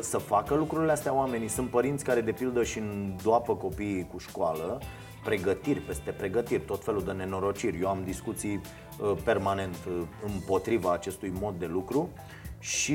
să 0.00 0.18
facă 0.18 0.54
lucrurile 0.54 0.92
astea 0.92 1.14
oamenii. 1.14 1.48
Sunt 1.48 1.70
părinți 1.70 2.04
care, 2.04 2.20
de 2.20 2.32
pildă, 2.32 2.62
și 2.62 2.78
îndoapă 2.78 3.54
copiii 3.54 4.08
cu 4.12 4.18
școală, 4.18 4.80
pregătiri 5.24 5.80
peste 5.80 6.10
pregătiri, 6.10 6.62
tot 6.62 6.84
felul 6.84 7.04
de 7.04 7.12
nenorociri. 7.12 7.80
Eu 7.80 7.88
am 7.88 8.02
discuții 8.04 8.60
uh, 8.98 9.12
permanent 9.24 9.76
uh, 9.88 10.02
împotriva 10.26 10.92
acestui 10.92 11.32
mod 11.40 11.54
de 11.58 11.66
lucru 11.66 12.10
și 12.60 12.92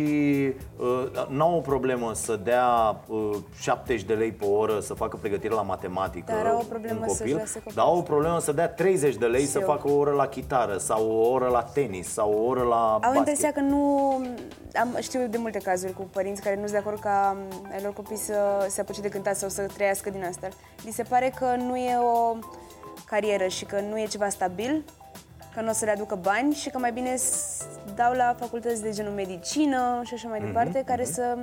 uh, 0.79 1.27
n-au 1.29 1.55
o 1.55 1.59
problemă 1.59 2.13
să 2.13 2.35
dea 2.35 2.99
uh, 3.07 3.35
70 3.59 4.03
de 4.03 4.13
lei 4.13 4.31
pe 4.31 4.45
oră 4.45 4.79
să 4.79 4.93
facă 4.93 5.17
pregătire 5.21 5.53
la 5.53 5.61
matematică 5.61 6.31
Dar 6.35 6.45
au 6.45 6.57
o 6.59 6.63
problemă 6.69 6.99
un 7.01 7.07
să-și 7.07 7.19
copil, 7.19 7.35
lase 7.35 7.53
copiii 7.53 7.75
dar 7.75 7.85
au 7.85 7.93
o 7.93 7.97
să- 7.97 8.01
problemă 8.03 8.39
să 8.39 8.51
dea 8.51 8.69
30 8.69 9.15
de 9.15 9.25
lei 9.25 9.41
Și 9.41 9.47
să 9.47 9.59
eu. 9.59 9.65
facă 9.65 9.87
o 9.89 9.95
oră 9.97 10.11
la 10.11 10.27
chitară 10.27 10.77
sau 10.77 11.11
o 11.11 11.29
oră 11.31 11.47
la 11.47 11.61
tenis 11.63 12.07
sau 12.13 12.33
o 12.33 12.47
oră 12.47 12.61
la 12.61 12.91
Au 12.91 12.99
basket. 12.99 13.17
impresia 13.17 13.51
că 13.51 13.59
nu... 13.59 14.11
Am, 14.79 14.97
știu 15.01 15.27
de 15.27 15.37
multe 15.37 15.57
cazuri 15.59 15.93
cu 15.93 16.01
părinți 16.11 16.41
care 16.41 16.55
nu 16.55 16.61
sunt 16.61 16.71
de 16.71 16.77
acord 16.77 16.99
ca 16.99 17.37
m, 17.49 17.67
ai 17.73 17.79
lor 17.83 17.93
copii 17.93 18.17
să 18.17 18.65
se 18.69 18.81
apuce 18.81 19.01
de 19.01 19.09
cântat 19.09 19.35
sau 19.35 19.49
să 19.49 19.61
trăiască 19.73 20.09
din 20.09 20.23
asta. 20.29 20.47
Li 20.85 20.91
se 20.91 21.03
pare 21.03 21.33
că 21.39 21.45
nu 21.57 21.75
e 21.77 21.97
o 21.97 22.35
carieră 23.05 23.47
și 23.47 23.65
că 23.65 23.79
nu 23.89 23.99
e 23.99 24.05
ceva 24.05 24.29
stabil, 24.29 24.83
că 25.53 25.61
nu 25.61 25.69
o 25.69 25.73
să 25.73 25.85
le 25.85 25.91
aducă 25.91 26.15
bani 26.15 26.53
și 26.53 26.69
că 26.69 26.77
mai 26.77 26.91
bine 26.91 27.15
s- 27.15 27.65
dau 27.95 28.13
la 28.13 28.35
facultăți 28.39 28.81
de 28.81 28.91
genul 28.91 29.11
medicină 29.13 30.01
și 30.03 30.13
așa 30.13 30.27
mai 30.27 30.39
departe, 30.39 30.83
care 30.85 31.05
să, 31.05 31.37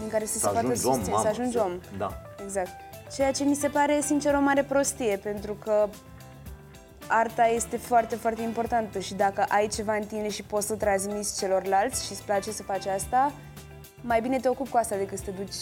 din 0.00 0.08
care 0.10 0.24
să, 0.24 0.32
Mhm, 0.34 0.40
Să 0.40 0.46
se 0.46 0.46
poată 0.52 0.58
ajungi 0.58 0.86
om, 0.86 0.92
susține, 0.94 1.10
mamă, 1.14 1.22
să 1.22 1.28
ajungi 1.28 1.56
să- 1.56 1.62
om. 1.64 1.72
da. 1.98 2.08
Exact. 2.44 2.70
Ceea 3.14 3.32
ce 3.32 3.44
mi 3.44 3.54
se 3.54 3.68
pare, 3.68 4.00
sincer, 4.00 4.34
o 4.34 4.40
mare 4.40 4.62
prostie, 4.62 5.16
pentru 5.16 5.52
că 5.54 5.88
arta 7.08 7.44
este 7.46 7.76
foarte, 7.76 8.16
foarte 8.16 8.42
importantă 8.42 8.98
și 8.98 9.14
dacă 9.14 9.44
ai 9.48 9.66
ceva 9.68 9.94
în 9.94 10.04
tine 10.06 10.28
și 10.28 10.42
poți 10.42 10.66
să 10.66 10.74
transmiți 10.74 11.38
celorlalți 11.38 12.04
și 12.06 12.12
îți 12.12 12.22
place 12.22 12.50
să 12.52 12.62
faci 12.62 12.86
asta, 12.86 13.32
mai 14.00 14.20
bine 14.20 14.38
te 14.38 14.48
ocupi 14.48 14.70
cu 14.70 14.76
asta 14.76 14.96
decât 14.96 15.18
să 15.18 15.24
te 15.24 15.30
duci 15.30 15.54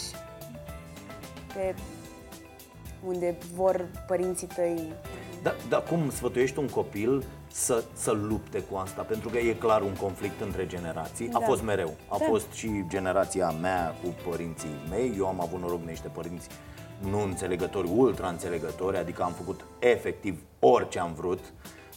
pe 1.53 1.75
unde 3.05 3.35
vor 3.53 3.85
părinții 4.07 4.47
tăi. 4.47 4.93
Dar 5.43 5.55
da, 5.69 5.77
cum 5.77 6.11
sfătuiești 6.11 6.59
un 6.59 6.67
copil 6.67 7.23
să, 7.51 7.83
să 7.93 8.11
lupte 8.11 8.59
cu 8.59 8.75
asta? 8.77 9.01
Pentru 9.01 9.29
că 9.29 9.37
e 9.37 9.53
clar 9.53 9.81
un 9.81 9.93
conflict 9.93 10.41
între 10.41 10.67
generații. 10.67 11.29
A 11.33 11.39
Da. 11.39 11.45
fost 11.45 11.63
mereu. 11.63 11.93
A 12.07 12.15
Da. 12.19 12.25
fost 12.25 12.51
și 12.51 12.83
generația 12.87 13.49
mea 13.61 13.95
cu 14.03 14.29
părinții 14.29 14.75
mei. 14.89 15.13
Eu 15.17 15.27
am 15.27 15.41
avut 15.41 15.59
noroc 15.59 15.83
de 15.83 15.89
niște 15.89 16.07
părinți 16.07 16.47
nu 17.09 17.21
înțelegători, 17.21 17.89
ultra 17.95 18.27
înțelegători, 18.27 18.97
adică 18.97 19.23
am 19.23 19.31
făcut 19.31 19.65
efectiv 19.79 20.41
orice 20.59 20.99
am 20.99 21.13
vrut. 21.13 21.39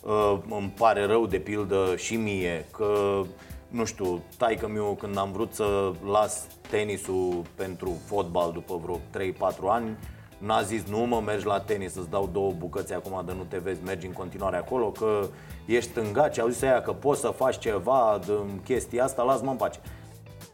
Uh, 0.03 0.39
îmi 0.49 0.73
pare 0.79 1.05
rău 1.07 1.27
de 1.27 1.39
pildă 1.39 1.95
și 1.97 2.17
mie 2.17 2.67
că 2.77 3.21
nu 3.69 3.85
știu, 3.85 4.23
taică 4.39 4.69
miu 4.69 4.85
când 4.99 5.19
am 5.19 5.33
vrut 5.33 5.55
să 5.55 5.93
las 6.11 6.47
tenisul 6.71 7.43
pentru 7.55 7.93
fotbal 8.07 8.53
după 8.53 8.81
vreo 8.83 9.01
3-4 9.11 9.69
ani, 9.69 9.97
N-a 10.39 10.63
zis, 10.63 10.83
nu 10.85 10.99
mă, 10.99 11.21
mergi 11.21 11.47
la 11.47 11.61
tenis, 11.61 11.95
îți 11.95 12.11
dau 12.11 12.29
două 12.33 12.53
bucăți 12.59 12.95
acum 12.95 13.23
de 13.27 13.33
nu 13.37 13.43
te 13.49 13.59
vezi, 13.59 13.81
mergi 13.85 14.07
în 14.07 14.13
continuare 14.13 14.57
acolo, 14.57 14.91
că 14.91 15.27
ești 15.67 15.91
stângaci, 15.91 16.39
au 16.39 16.49
zis 16.49 16.63
aia 16.63 16.83
că 16.83 16.93
poți 16.93 17.21
să 17.21 17.29
faci 17.29 17.59
ceva 17.59 18.21
de 18.27 18.33
chestia 18.65 19.05
asta, 19.05 19.23
lasă-mă 19.23 19.51
în 19.51 19.57
pace. 19.57 19.81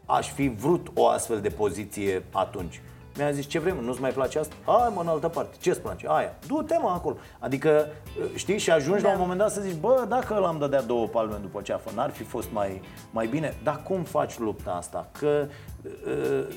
Aș 0.05 0.31
fi 0.31 0.47
vrut 0.47 0.87
o 0.93 1.07
astfel 1.07 1.41
de 1.41 1.49
poziție 1.49 2.23
atunci. 2.31 2.81
Mi-a 3.17 3.31
zis, 3.31 3.45
ce 3.45 3.59
vrem, 3.59 3.77
nu-ți 3.83 4.01
mai 4.01 4.11
place 4.11 4.39
asta? 4.39 4.55
Hai 4.65 4.91
mă, 4.95 5.01
în 5.01 5.07
altă 5.07 5.27
parte, 5.27 5.55
ce-ți 5.59 5.81
place? 5.81 6.05
Aia, 6.09 6.35
du-te 6.47 6.77
mă 6.81 6.89
acolo. 6.89 7.15
Adică, 7.39 7.87
știi, 8.35 8.57
și 8.57 8.71
ajungi 8.71 9.01
Da. 9.01 9.07
la 9.07 9.13
un 9.13 9.19
moment 9.19 9.39
dat 9.39 9.51
să 9.51 9.61
zici, 9.61 9.79
bă, 9.79 10.05
dacă 10.09 10.33
l-am 10.39 10.57
dădea 10.57 10.81
două 10.81 11.07
palme 11.07 11.37
după 11.41 11.61
ceafă, 11.61 11.89
n-ar 11.95 12.09
fi 12.09 12.23
fost 12.23 12.51
mai, 12.51 12.81
mai 13.11 13.27
bine? 13.27 13.55
Dar 13.63 13.83
cum 13.83 14.03
faci 14.03 14.37
lupta 14.37 14.71
asta? 14.71 15.09
Că 15.19 15.47
uh, 16.05 16.47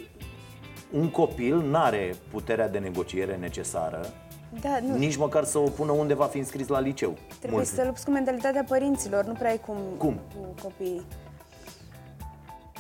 un 0.95 1.11
copil 1.11 1.57
n-are 1.57 2.17
puterea 2.31 2.69
de 2.69 2.79
negociere 2.79 3.37
necesară, 3.37 4.13
Da, 4.61 4.79
nu, 4.87 4.97
nici 4.97 5.17
măcar 5.17 5.45
să 5.45 5.59
o 5.59 5.69
pună 5.69 5.93
unde 5.93 6.15
va 6.15 6.25
fi 6.27 6.39
înscris 6.39 6.67
la 6.67 6.81
liceu. 6.81 7.15
trebuie 7.29 7.51
Mulți. 7.51 7.75
să 7.75 7.85
lupți 7.85 8.05
cu 8.05 8.11
mentalitatea 8.11 8.65
părinților, 8.69 9.25
nu 9.25 9.33
prea 9.33 9.51
ai 9.51 9.61
cum, 9.67 9.77
Cum? 9.99 10.15
cu 10.35 10.63
copiii. 10.63 11.03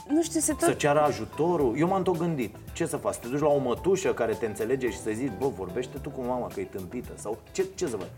Nu 0.08 0.22
știu, 0.22 0.40
se 0.40 0.52
tot... 0.52 0.60
Să 0.68 0.72
ceară 0.72 1.00
ajutorul. 1.00 1.78
Eu 1.78 1.88
m-am 1.88 2.02
tot 2.02 2.16
gândit. 2.18 2.56
Ce 2.72 2.86
să 2.86 2.96
faci? 2.96 3.14
Să 3.14 3.20
te 3.20 3.28
duci 3.28 3.40
la 3.40 3.48
o 3.48 3.58
mătușă 3.58 4.14
care 4.14 4.32
te 4.32 4.46
înțelege 4.46 4.90
și 4.90 4.98
să 4.98 5.10
zici, 5.14 5.32
bă, 5.38 5.48
vorbește 5.48 5.98
tu 5.98 6.10
cu 6.10 6.20
mama 6.20 6.46
că 6.46 6.60
e 6.60 6.64
tâmpită? 6.64 7.12
Sau 7.16 7.38
ce, 7.52 7.66
ce 7.74 7.86
să 7.86 7.96
faci? 7.96 8.08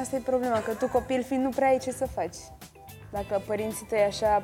Asta 0.00 0.16
e 0.16 0.20
problema, 0.24 0.60
că 0.60 0.72
tu 0.74 0.88
copil 0.88 1.22
fiind 1.22 1.42
nu 1.42 1.48
prea 1.50 1.68
ai 1.68 1.78
ce 1.78 1.90
să 1.90 2.06
faci. 2.06 2.36
Dacă 3.10 3.42
părinții 3.46 3.86
tăi 3.86 4.00
așa 4.02 4.42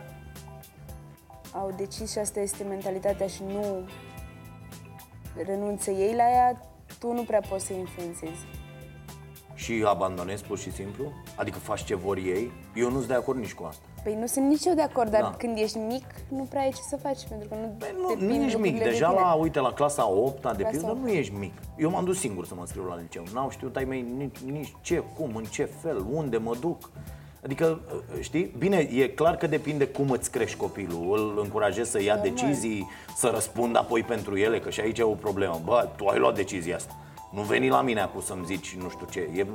au 1.61 1.73
decis 1.77 2.11
și 2.13 2.19
asta 2.19 2.41
este 2.41 2.65
mentalitatea 2.65 3.27
și 3.27 3.43
nu 3.53 3.89
renunță 5.47 5.91
ei 5.91 6.15
la 6.15 6.31
ea, 6.31 6.61
tu 6.99 7.13
nu 7.13 7.23
prea 7.23 7.41
poți 7.49 7.65
să 7.67 7.73
influențezi. 7.73 8.47
Și 9.55 9.85
abandonezi 9.87 10.45
pur 10.45 10.59
și 10.59 10.73
simplu? 10.73 11.05
Adică 11.37 11.59
faci 11.59 11.85
ce 11.85 11.95
vor 11.95 12.17
ei? 12.17 12.53
Eu 12.75 12.89
nu 12.91 12.97
sunt 12.97 13.07
de 13.09 13.15
acord 13.15 13.39
nici 13.39 13.55
cu 13.55 13.65
asta. 13.65 13.83
Păi 14.03 14.15
nu 14.21 14.27
sunt 14.27 14.47
nici 14.49 14.65
eu 14.65 14.75
de 14.75 14.83
acord, 14.83 15.11
dar 15.11 15.21
Da. 15.21 15.31
când 15.39 15.59
ești 15.59 15.79
mic, 15.79 16.05
nu 16.29 16.43
prea 16.43 16.61
ai 16.63 16.71
ce 16.71 16.81
să 16.89 16.97
faci, 16.97 17.29
pentru 17.29 17.49
că 17.49 17.55
nu, 17.55 17.75
Păi 17.79 17.89
te 17.89 17.95
nu, 17.97 18.09
nu 18.09 18.15
prind 18.27 18.31
ești 18.31 18.43
mic. 18.43 18.53
lucrurile 18.55 18.85
de 18.85 18.91
Deja 18.91 19.09
tine. 19.09 19.21
la, 19.21 19.33
uite, 19.35 19.61
la 19.61 19.73
clasa 19.73 20.09
8 20.11 20.35
de 20.41 20.41
Clasa 20.63 20.69
pildă, 20.71 20.91
8. 20.91 21.01
nu 21.01 21.09
ești 21.09 21.33
mic. 21.35 21.53
Eu 21.77 21.91
m-am 21.91 22.05
dus 22.05 22.19
singur 22.19 22.47
să 22.47 22.55
mă 22.55 22.61
înscriu 22.61 22.85
la 22.85 22.97
liceu. 22.97 23.25
N-au 23.33 23.51
știut 23.51 23.77
ai 23.77 23.85
mei 23.85 24.05
nici, 24.17 24.39
nici 24.39 24.75
ce, 24.81 25.03
cum, 25.19 25.37
în 25.37 25.45
ce 25.45 25.65
fel, 25.65 26.07
unde 26.13 26.37
mă 26.37 26.55
duc. 26.61 26.91
Adică, 27.47 27.81
știi, 28.21 28.55
bine, 28.59 28.77
e 28.77 29.09
clar 29.09 29.37
că 29.37 29.47
depinde 29.47 29.87
cum 29.87 30.11
îți 30.11 30.31
crești 30.31 30.57
copilul. 30.57 31.19
Îl 31.19 31.41
încurajezi 31.43 31.91
să 31.91 32.03
ia 32.03 32.15
Normal. 32.15 32.35
decizii, 32.35 32.91
să 33.17 33.31
răspundă 33.35 33.79
apoi 33.79 34.03
pentru 34.03 34.37
ele, 34.37 34.61
că 34.61 34.71
și 34.71 34.81
aici 34.81 34.99
e 34.99 35.03
o 35.03 35.15
problemă. 35.15 35.61
Bă, 35.65 35.89
tu 35.97 36.07
ai 36.07 36.19
luat 36.19 36.35
decizia 36.35 36.77
asta. 36.77 36.97
Nu 37.33 37.43
veni 37.43 37.69
la 37.69 37.83
mine 37.83 38.01
acum 38.01 38.21
să-mi 38.21 38.45
zici 38.45 38.77
nu 38.77 38.89
știu 38.89 39.07
ce. 39.11 39.21
E, 39.35 39.47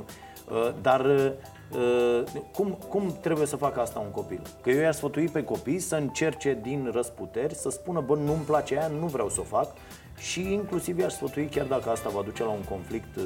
uh, 0.50 0.72
dar 0.82 1.04
uh, 1.04 2.22
cum, 2.52 2.78
cum 2.88 3.16
trebuie 3.20 3.46
să 3.46 3.56
facă 3.56 3.80
asta 3.80 3.98
un 3.98 4.10
copil? 4.10 4.42
Că 4.62 4.70
eu 4.70 4.80
i-aș 4.80 4.94
sfătui 4.94 5.28
pe 5.28 5.44
copii 5.44 5.78
să 5.78 5.96
încerce 5.96 6.58
din 6.62 6.90
răsputeri, 6.92 7.54
să 7.54 7.70
spună, 7.70 8.00
bă, 8.00 8.14
nu-mi 8.16 8.44
place 8.46 8.78
aia, 8.78 8.86
nu 8.86 9.06
vreau 9.06 9.28
să 9.28 9.40
o 9.40 9.56
fac 9.56 9.72
și 10.18 10.52
inclusiv 10.52 10.98
i-aș 10.98 11.12
sfătui, 11.12 11.46
chiar 11.46 11.66
dacă 11.66 11.90
asta 11.90 12.08
va 12.08 12.22
duce 12.22 12.42
la 12.42 12.50
un 12.50 12.62
conflict 12.68 13.16
uh, 13.16 13.24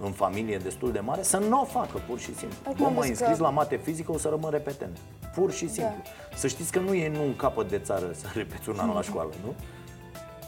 în 0.00 0.12
familie 0.12 0.56
destul 0.58 0.92
de 0.92 1.00
mare, 1.00 1.22
să 1.22 1.36
nu 1.38 1.60
o 1.60 1.64
facă, 1.64 2.02
pur 2.06 2.18
și 2.18 2.34
simplu. 2.36 2.56
Acum 2.62 2.76
Bă, 2.78 2.84
am 2.84 2.92
mă 2.92 2.98
văzut 2.98 3.10
înscris 3.10 3.36
că- 3.36 3.42
la 3.42 3.50
mate 3.50 3.76
fizică, 3.76 4.12
o 4.12 4.18
să 4.18 4.28
rămân 4.28 4.50
repetent. 4.50 4.98
Pur 5.34 5.52
și 5.52 5.68
simplu. 5.68 5.94
Da. 6.30 6.36
Să 6.36 6.46
știți 6.46 6.72
că 6.72 6.78
nu 6.78 6.94
e 6.94 7.08
nu 7.08 7.22
un 7.24 7.36
capăt 7.36 7.68
de 7.68 7.78
țară 7.78 8.10
să 8.14 8.26
repeți 8.40 8.68
un 8.68 8.78
an 8.78 8.92
la 8.94 9.02
școală, 9.10 9.30
nu? 9.44 9.54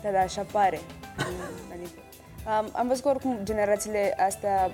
Da, 0.03 0.11
da, 0.11 0.19
așa 0.19 0.47
pare. 0.53 0.81
adică, 1.73 2.01
am, 2.59 2.69
am 2.73 2.87
văzut 2.89 3.03
că 3.03 3.09
oricum 3.09 3.39
generațiile 3.43 4.15
astea 4.27 4.71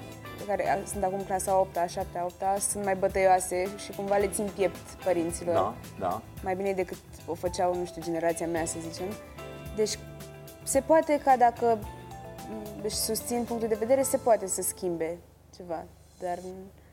care 0.46 0.70
a- 0.70 0.86
sunt 0.86 1.04
acum 1.04 1.20
clasa 1.26 1.58
8 1.60 1.76
a 1.76 1.86
7 1.86 2.18
a 2.18 2.24
8 2.24 2.60
sunt 2.62 2.84
mai 2.84 2.94
bătăioase 2.96 3.68
și 3.84 3.90
cumva 3.96 4.16
le 4.16 4.28
țin 4.28 4.48
piept 4.54 4.76
părinților. 5.04 5.54
Da, 5.54 5.74
da. 5.98 6.22
Mai 6.42 6.54
bine 6.56 6.72
decât 6.72 6.96
o 7.26 7.34
făceau, 7.34 7.74
nu 7.74 7.84
știu, 7.84 8.02
generația 8.02 8.46
mea, 8.46 8.64
să 8.64 8.76
zicem. 8.90 9.06
Deci 9.76 9.98
se 10.62 10.80
poate 10.80 11.20
ca 11.24 11.36
dacă 11.36 11.78
m, 11.80 11.86
își 12.82 12.94
susțin 12.96 13.44
punctul 13.46 13.68
de 13.68 13.76
vedere, 13.78 14.02
se 14.02 14.16
poate 14.16 14.46
să 14.46 14.62
schimbe 14.62 15.18
ceva, 15.56 15.84
dar 16.20 16.38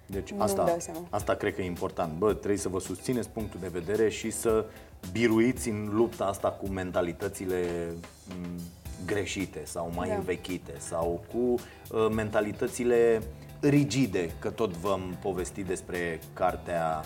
Deci 0.06 0.32
nu 0.32 0.42
asta, 0.42 0.62
îmi 0.62 0.70
dau 0.70 0.80
seama. 0.80 1.00
asta 1.10 1.36
cred 1.36 1.56
că 1.56 1.62
e 1.62 1.66
important. 1.66 2.14
Bă, 2.18 2.34
trebuie 2.34 2.60
să 2.60 2.70
vă 2.70 2.80
susțineți 2.80 3.30
punctul 3.30 3.60
de 3.60 3.68
vedere 3.68 4.10
și 4.10 4.32
să 4.32 4.66
biruiți 5.12 5.70
în 5.70 5.90
lupta 5.92 6.26
asta 6.26 6.50
cu 6.52 6.68
mentalitățile 6.68 7.92
m, 8.28 8.60
greșite 9.06 9.62
sau 9.66 9.92
mai 9.96 10.08
Da. 10.08 10.16
învechite 10.16 10.74
sau 10.78 11.24
cu 11.32 11.38
uh, 11.38 12.08
mentalitățile 12.12 13.22
rigide, 13.60 14.32
că 14.40 14.50
tot 14.50 14.72
v-am 14.72 15.18
povestit 15.22 15.66
despre 15.66 16.20
cartea 16.34 17.04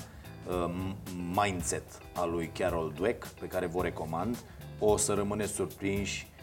uh, 0.50 0.74
Mindset 1.34 1.84
a 2.14 2.26
lui 2.26 2.52
Carol 2.58 2.92
Dweck, 2.96 3.28
pe 3.28 3.46
care 3.48 3.66
vă 3.66 3.82
recomand. 3.82 4.38
O 4.80 4.98
să 4.98 5.14
rămâneți 5.14 5.52
surprinși 5.54 6.28
uh, 6.30 6.37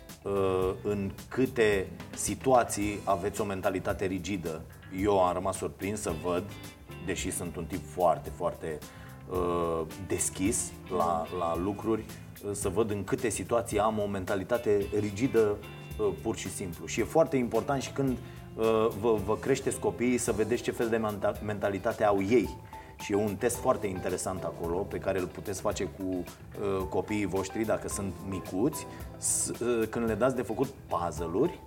în 0.83 1.11
câte 1.29 1.87
situații 2.15 2.99
aveți 3.05 3.41
o 3.41 3.45
mentalitate 3.45 4.07
rigidă. 4.07 4.63
Eu 5.03 5.25
am 5.25 5.33
rămas 5.33 5.57
surprins 5.57 6.01
să 6.01 6.13
văd, 6.23 6.45
deși 7.07 7.31
sunt 7.31 7.57
un 7.57 7.65
tip 7.65 7.81
foarte, 7.87 8.31
foarte 8.37 8.79
uh, 9.31 9.81
deschis 10.07 10.73
la, 10.97 11.27
la 11.39 11.57
lucruri, 11.57 12.05
uh, 12.45 12.51
să 12.53 12.69
văd 12.69 12.91
în 12.91 13.05
câte 13.05 13.29
situații 13.29 13.79
am 13.79 13.99
o 13.99 14.07
mentalitate 14.07 14.87
rigidă 14.99 15.57
uh, 15.99 16.09
pur 16.23 16.37
și 16.37 16.51
simplu. 16.51 16.87
Și 16.87 17.01
e 17.01 17.05
foarte 17.05 17.37
important 17.37 17.83
și 17.83 17.91
când 17.91 18.17
uh, 18.55 18.89
vă, 19.01 19.15
vă 19.25 19.37
creșteți 19.37 19.79
copiii 19.79 20.19
să 20.19 20.33
vedeți 20.33 20.63
ce 20.63 20.71
fel 20.71 20.89
de 20.89 21.01
menta- 21.01 21.43
mentalitate 21.45 22.05
au 22.05 22.23
ei 22.23 22.49
și 23.01 23.13
e 23.13 23.17
un 23.17 23.37
test 23.37 23.57
foarte 23.57 23.87
interesant 23.87 24.43
acolo 24.45 24.77
pe 24.77 24.99
care 24.99 25.19
îl 25.19 25.27
puteți 25.27 25.61
face 25.61 25.85
cu 25.85 26.03
uh, 26.05 26.87
copiii 26.89 27.27
voștri 27.27 27.65
dacă 27.65 27.89
sunt 27.89 28.13
micuți. 28.29 28.87
S- 29.19 29.49
uh, 29.61 29.87
când 29.91 30.07
le 30.09 30.15
dați 30.15 30.37
de 30.37 30.43
făcut 30.43 30.69
puzzle-uri, 30.87 31.61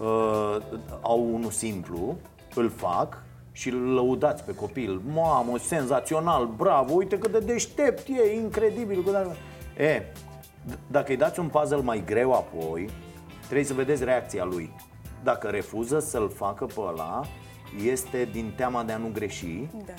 uh, 0.00 0.56
au 1.00 1.28
unul 1.34 1.50
simplu, 1.50 2.16
îl 2.54 2.70
fac 2.70 3.22
și 3.52 3.68
îl 3.68 3.92
lăudați 3.94 4.44
pe 4.44 4.54
copil. 4.54 5.00
Mamă, 5.14 5.58
senzațional, 5.58 6.46
bravo, 6.46 6.92
uite 6.94 7.18
cât 7.18 7.32
de 7.32 7.38
deștept 7.38 8.08
e, 8.08 8.34
incredibil. 8.34 9.02
cât 9.02 9.12
de- 9.12 9.36
E, 9.84 10.02
d- 10.70 10.78
dacă 10.90 11.10
îi 11.10 11.16
dați 11.16 11.40
un 11.40 11.46
puzzle 11.48 11.80
mai 11.82 12.02
greu 12.06 12.32
apoi, 12.32 12.88
trebuie 13.44 13.64
să 13.66 13.74
vedeți 13.74 14.04
reacția 14.04 14.44
lui. 14.44 14.70
Dacă 15.22 15.48
refuză 15.48 15.98
să-l 15.98 16.30
facă 16.34 16.64
pe 16.64 16.80
ăla, 16.80 17.22
este 17.84 18.28
din 18.32 18.52
teama 18.56 18.82
de 18.82 18.92
a 18.92 18.96
nu 18.96 19.10
greși 19.12 19.68
Da. 19.86 19.92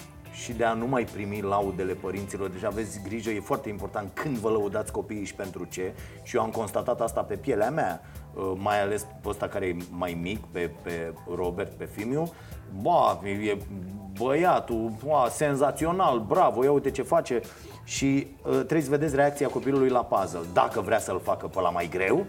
Și 0.43 0.53
de 0.53 0.63
a 0.63 0.73
nu 0.73 0.87
mai 0.87 1.03
primi 1.03 1.41
laudele 1.41 1.93
părinților. 1.93 2.49
Deci 2.49 2.63
aveți 2.63 3.01
grijă, 3.03 3.29
e 3.29 3.39
foarte 3.39 3.69
important 3.69 4.11
când 4.13 4.37
vă 4.37 4.49
lăudați 4.49 4.91
copiii 4.91 5.25
și 5.25 5.33
pentru 5.33 5.65
ce. 5.65 5.93
Și 6.23 6.35
eu 6.35 6.41
am 6.41 6.49
constatat 6.49 7.01
asta 7.01 7.21
pe 7.21 7.35
pielea 7.35 7.69
mea, 7.69 8.01
uh, 8.33 8.51
mai 8.55 8.81
ales 8.81 9.07
pe 9.21 9.29
ăsta 9.29 9.47
care 9.47 9.65
e 9.65 9.75
mai 9.89 10.17
mic, 10.21 10.45
pe, 10.51 10.71
pe 10.81 11.13
Robert, 11.35 11.71
pe 11.71 11.85
Fimiu. 11.85 12.33
Ba, 12.81 13.19
e 13.23 13.57
băiatul, 14.19 14.91
ba, 15.05 15.27
senzațional, 15.29 16.19
bravo, 16.19 16.63
ia 16.63 16.71
uite 16.71 16.91
ce 16.91 17.01
face. 17.01 17.41
Și 17.83 18.27
uh, 18.43 18.51
trebuie 18.51 18.81
să 18.81 18.89
vedeți 18.89 19.15
reacția 19.15 19.47
copilului 19.47 19.89
la 19.89 20.03
puzzle. 20.03 20.45
Dacă 20.53 20.81
vrea 20.81 20.99
să-l 20.99 21.19
facă 21.23 21.47
pe 21.47 21.61
la 21.61 21.69
mai 21.69 21.89
greu, 21.89 22.25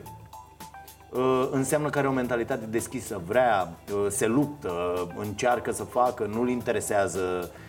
Uh, 1.11 1.49
înseamnă 1.51 1.91
că 1.91 1.99
are 1.99 2.09
o 2.09 2.13
mentalitate 2.13 2.65
deschisă, 2.67 3.21
vrea, 3.27 3.73
uh, 3.93 4.07
se 4.09 4.27
luptă, 4.27 4.73
încearcă 5.17 5.73
să 5.73 5.85
facă, 5.85 6.25
nu-l 6.25 6.49
interesează 6.49 7.21
uh, 7.43 7.68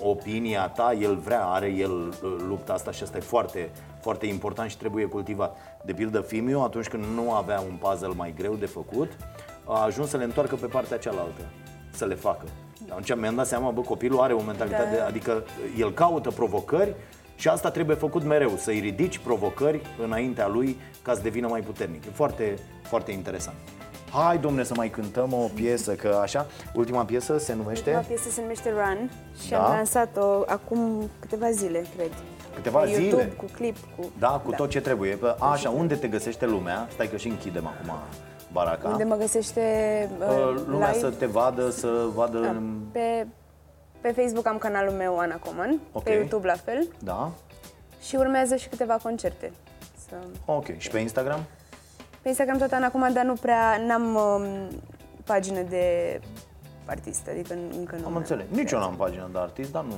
opinia 0.00 0.68
ta, 0.68 0.92
el 1.00 1.16
vrea, 1.16 1.44
are 1.46 1.66
el 1.66 1.90
uh, 1.90 2.36
lupta 2.48 2.72
asta 2.72 2.90
și 2.90 3.02
asta 3.02 3.16
e 3.16 3.20
foarte, 3.20 3.70
foarte 4.00 4.26
important 4.26 4.70
și 4.70 4.76
trebuie 4.76 5.04
cultivat. 5.04 5.56
De 5.84 5.92
pildă, 5.92 6.20
Fimiu, 6.20 6.60
atunci 6.60 6.88
când 6.88 7.04
nu 7.14 7.32
avea 7.32 7.60
un 7.60 7.76
puzzle 7.80 8.14
mai 8.16 8.34
greu 8.36 8.54
de 8.54 8.66
făcut, 8.66 9.10
a 9.64 9.82
ajuns 9.82 10.08
să 10.08 10.16
le 10.16 10.24
întoarcă 10.24 10.54
pe 10.54 10.66
partea 10.66 10.98
cealaltă, 10.98 11.42
să 11.90 12.04
le 12.04 12.14
facă. 12.14 12.44
Atunci 12.88 13.14
mi-am 13.14 13.34
dat 13.34 13.46
seama, 13.46 13.70
bă, 13.70 13.80
copilul 13.80 14.20
are 14.20 14.32
o 14.32 14.42
mentalitate, 14.42 14.96
Da. 14.96 15.06
adică 15.06 15.44
el 15.78 15.92
caută 15.92 16.30
provocări 16.30 16.94
și 17.36 17.48
asta 17.48 17.70
trebuie 17.70 17.96
făcut 17.96 18.22
mereu, 18.22 18.56
să-i 18.56 18.80
ridici 18.80 19.18
provocări 19.18 19.80
înaintea 20.02 20.48
lui 20.48 20.76
ca 21.02 21.14
să 21.14 21.20
devină 21.22 21.48
mai 21.48 21.60
puternic. 21.60 22.04
E 22.04 22.10
foarte, 22.12 22.54
foarte 22.82 23.12
interesant. 23.12 23.56
Hai, 24.12 24.38
domne, 24.38 24.62
să 24.62 24.72
mai 24.76 24.88
cântăm 24.88 25.32
o 25.32 25.48
piesă, 25.54 25.94
că 25.94 26.18
așa, 26.22 26.46
ultima 26.74 27.04
piesă 27.04 27.38
se 27.38 27.54
numește 27.54 27.90
Ultima 27.90 28.06
piesă 28.08 28.30
se 28.30 28.40
numește 28.40 28.70
Run 28.70 29.10
și 29.42 29.50
Da. 29.50 29.64
am 29.66 29.72
lansat-o 29.76 30.42
acum 30.46 31.10
câteva 31.20 31.50
zile, 31.50 31.84
cred. 31.96 32.10
câteva 32.54 32.78
Pe 32.80 32.86
zile. 32.92 33.02
YouTube, 33.06 33.32
cu 33.36 33.44
clip, 33.52 33.76
cu... 33.96 34.10
Da, 34.18 34.28
cu 34.44 34.50
tot 34.52 34.70
ce 34.70 34.80
trebuie. 34.80 35.14
Bă, 35.14 35.36
Așa, 35.40 35.70
unde 35.70 35.94
te 35.94 36.08
găsește 36.08 36.46
lumea? 36.46 36.88
Stai 36.92 37.08
că 37.08 37.16
și 37.16 37.28
închidem 37.28 37.66
acum 37.66 37.92
baraca. 38.52 38.88
Unde 38.88 39.04
mă 39.04 39.16
găsește 39.16 39.60
uh, 40.20 40.26
Uh, 40.28 40.62
Lumea 40.66 40.86
live. 40.92 40.98
să 41.00 41.10
te 41.10 41.26
vadă, 41.26 41.70
să 41.70 41.88
vadă... 42.14 42.38
Da. 42.38 42.62
Pe, 42.92 43.26
pe 44.00 44.12
Facebook 44.16 44.46
am 44.46 44.58
canalul 44.58 44.92
meu, 44.92 45.18
Ana 45.18 45.36
Coman, 45.36 45.80
Ok. 45.92 46.02
pe 46.02 46.10
YouTube 46.12 46.46
la 46.46 46.54
fel 46.64 46.88
Da? 46.98 47.30
și 48.02 48.16
urmează 48.16 48.56
și 48.56 48.68
câteva 48.68 48.98
concerte. 49.02 49.52
Să... 50.08 50.14
Ok. 50.44 50.76
Și 50.76 50.90
pe 50.90 50.98
Instagram? 50.98 51.40
Pe 52.28 52.34
Instagram 52.34 52.58
tot 52.68 52.72
Ana 52.72 52.90
Coman, 52.90 53.12
dar 53.12 53.24
nu 53.24 53.32
prea, 53.34 53.80
n-am 53.86 54.14
um, 54.14 54.44
pagină 55.24 55.60
de 55.60 56.20
artist, 56.86 57.28
adică 57.30 57.54
încă 57.78 57.96
nu. 58.00 58.04
Am 58.06 58.12
mai- 58.12 58.20
înțeles. 58.20 58.44
Nici 58.50 58.70
eu 58.70 58.78
n-am 58.78 58.94
pagina 58.94 59.28
de 59.32 59.38
artist, 59.38 59.72
dar 59.72 59.84
nu, 59.84 59.94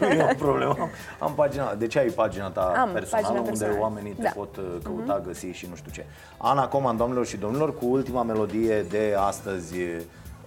nu 0.00 0.06
e 0.06 0.28
o 0.30 0.34
problemă. 0.38 0.74
Am, 0.78 0.88
am 1.18 1.32
pagina. 1.34 1.74
De 1.74 1.86
ce 1.86 1.98
ai 1.98 2.06
pagina 2.08 2.50
ta 2.50 2.60
Am 2.76 2.90
personală 2.92 3.26
pagina 3.26 3.38
unde 3.38 3.48
personală. 3.50 3.78
oamenii 3.80 4.12
te 4.12 4.22
Da. 4.22 4.30
pot 4.34 4.56
uh, 4.56 4.64
căuta, 4.82 5.20
găsi 5.26 5.46
și 5.46 5.66
nu 5.70 5.74
știu 5.76 5.90
ce. 5.90 6.04
Ana 6.36 6.68
Coman, 6.68 6.96
doamnelor 6.96 7.26
și 7.26 7.36
domnilor, 7.36 7.74
cu 7.78 7.84
ultima 7.86 8.22
melodie 8.22 8.82
de 8.82 9.14
astăzi, 9.18 9.74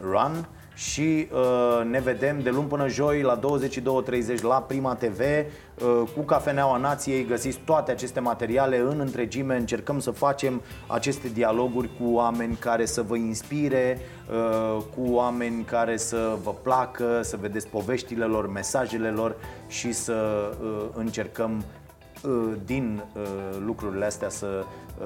Run. 0.02 0.48
Și 0.80 1.28
uh, 1.32 1.86
ne 1.90 2.00
vedem 2.00 2.40
de 2.42 2.50
luni 2.50 2.68
până 2.68 2.88
joi 2.88 3.22
la 3.22 3.40
22.30 3.40 4.42
la 4.42 4.62
Prima 4.62 4.96
TV 4.96 5.20
uh, 5.20 6.02
cu 6.16 6.22
Cafeneaua 6.22 6.78
Nației. 6.78 7.26
Găsiți 7.26 7.60
toate 7.66 7.92
aceste 7.92 8.20
materiale 8.20 8.78
în 8.78 9.00
întregime. 9.00 9.56
Încercăm 9.56 10.00
să 10.00 10.12
facem 10.12 10.62
aceste 10.88 11.28
dialoguri 11.28 11.90
cu 12.00 12.14
oameni 12.14 12.56
care 12.56 12.86
să 12.86 13.02
vă 13.02 13.16
inspire, 13.16 14.00
uh, 14.30 14.82
cu 14.96 15.12
oameni 15.14 15.64
care 15.64 15.98
să 15.98 16.38
vă 16.44 16.54
placă, 16.64 17.20
să 17.24 17.38
vedeți 17.38 17.68
poveștile 17.68 18.26
lor, 18.26 18.50
mesajele 18.52 19.10
lor 19.10 19.36
și 19.68 19.92
să 19.92 20.50
uh, 20.62 20.86
încercăm 20.94 21.64
uh, 22.24 22.54
din 22.66 23.04
uh, 23.16 23.22
lucrurile 23.66 24.06
astea 24.06 24.30
să 24.30 24.48
uh, 24.48 24.66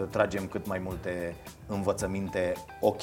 tragem 0.10 0.48
cât 0.48 0.68
mai 0.68 0.80
multe 0.80 1.36
învățăminte 1.68 2.54
ok. 2.80 3.02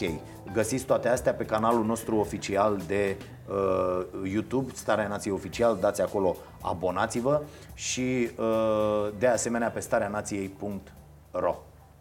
Găsiți 0.52 0.84
toate 0.84 1.08
astea 1.08 1.34
pe 1.34 1.44
canalul 1.44 1.84
nostru 1.84 2.16
oficial 2.16 2.80
de 2.86 3.16
uh, 3.48 4.06
YouTube, 4.30 4.72
Starea 4.74 5.08
Nației 5.08 5.34
Oficial, 5.34 5.76
dați 5.80 6.00
acolo 6.00 6.36
abonați-vă 6.60 7.42
și 7.74 8.30
uh, 8.36 9.08
de 9.18 9.26
asemenea 9.26 9.70
pe 9.70 9.80
stareanației.ro 9.80 11.56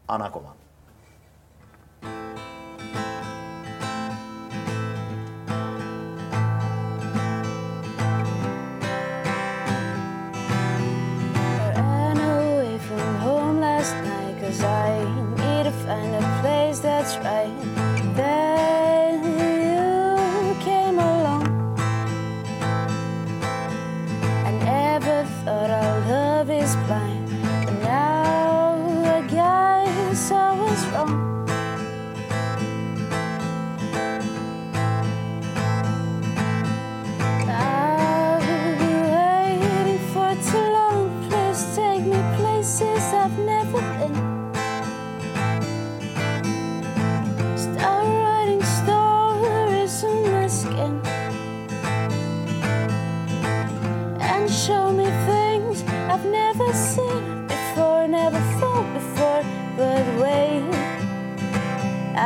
Ana 0.06 0.30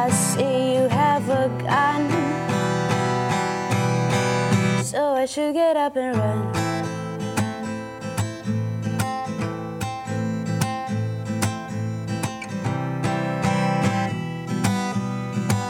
I 0.03 0.09
see 0.09 0.75
you 0.75 0.89
have 0.89 1.29
a 1.29 1.47
gun. 1.63 2.03
So 4.83 5.13
I 5.13 5.25
should 5.25 5.53
get 5.53 5.77
up 5.77 5.95
and 5.95 6.17
run. 6.17 6.51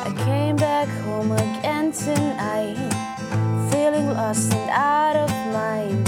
I 0.02 0.14
came 0.26 0.56
back 0.56 0.88
home 1.06 1.32
again 1.34 1.92
tonight, 1.92 2.80
feeling 3.70 4.08
lost 4.08 4.52
and 4.52 4.70
out 4.72 5.16
of 5.16 5.30
mind. 5.54 6.03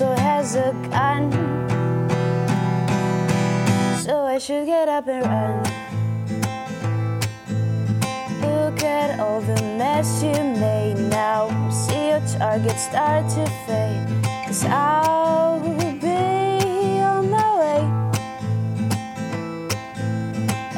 Also 0.00 0.14
has 0.22 0.54
a 0.54 0.72
gun. 0.90 1.32
So 4.04 4.26
I 4.26 4.38
should 4.38 4.66
get 4.66 4.88
up 4.88 5.08
and 5.08 5.24
run. 5.26 5.62
Look 8.40 8.84
at 8.84 9.18
all 9.18 9.40
the 9.40 9.60
mess 9.76 10.22
you 10.22 10.30
made 10.30 10.98
now. 11.10 11.48
See 11.70 12.10
your 12.10 12.22
target 12.38 12.78
start 12.78 13.28
to 13.30 13.44
fade. 13.66 14.06
Cause 14.46 14.64
I'll 14.66 15.58
be 15.58 17.00
on 17.00 17.30
my 17.30 17.50
way. 17.62 17.82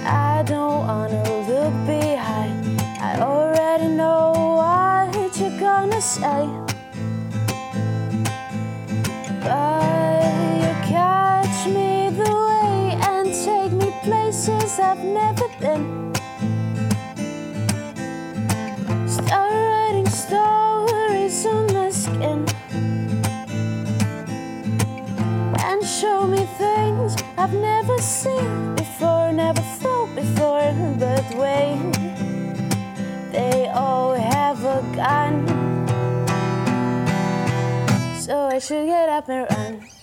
I 0.06 0.42
don't 0.46 0.86
wanna 0.86 1.22
look 1.50 1.74
behind. 1.86 2.80
I 2.98 3.20
already 3.20 3.88
know 3.88 4.32
what 4.60 5.38
you're 5.38 5.60
gonna 5.60 6.00
say. 6.00 6.59
You 9.50 10.72
catch 10.86 11.66
me 11.66 12.08
the 12.10 12.30
way 12.48 12.96
and 13.02 13.34
take 13.34 13.72
me 13.72 13.92
places 14.04 14.78
I've 14.78 15.02
never 15.02 15.48
been. 15.58 16.14
Start 19.08 19.52
writing 19.52 20.08
stories 20.08 21.46
on 21.46 21.66
my 21.72 21.90
skin 21.90 22.46
and 25.58 25.84
show 25.84 26.28
me 26.28 26.46
things 26.56 27.16
I've 27.36 27.52
never 27.52 27.98
seen 27.98 28.76
before, 28.76 29.32
never 29.32 29.62
felt 29.80 30.14
before. 30.14 30.72
But 30.96 31.24
they 33.32 33.68
all 33.68 34.14
have 34.14 34.64
a 34.64 34.82
gun. 34.94 35.69
So 38.30 38.46
I 38.46 38.60
should 38.60 38.86
get 38.86 39.08
up 39.08 39.28
and 39.28 39.50
run. 39.50 39.99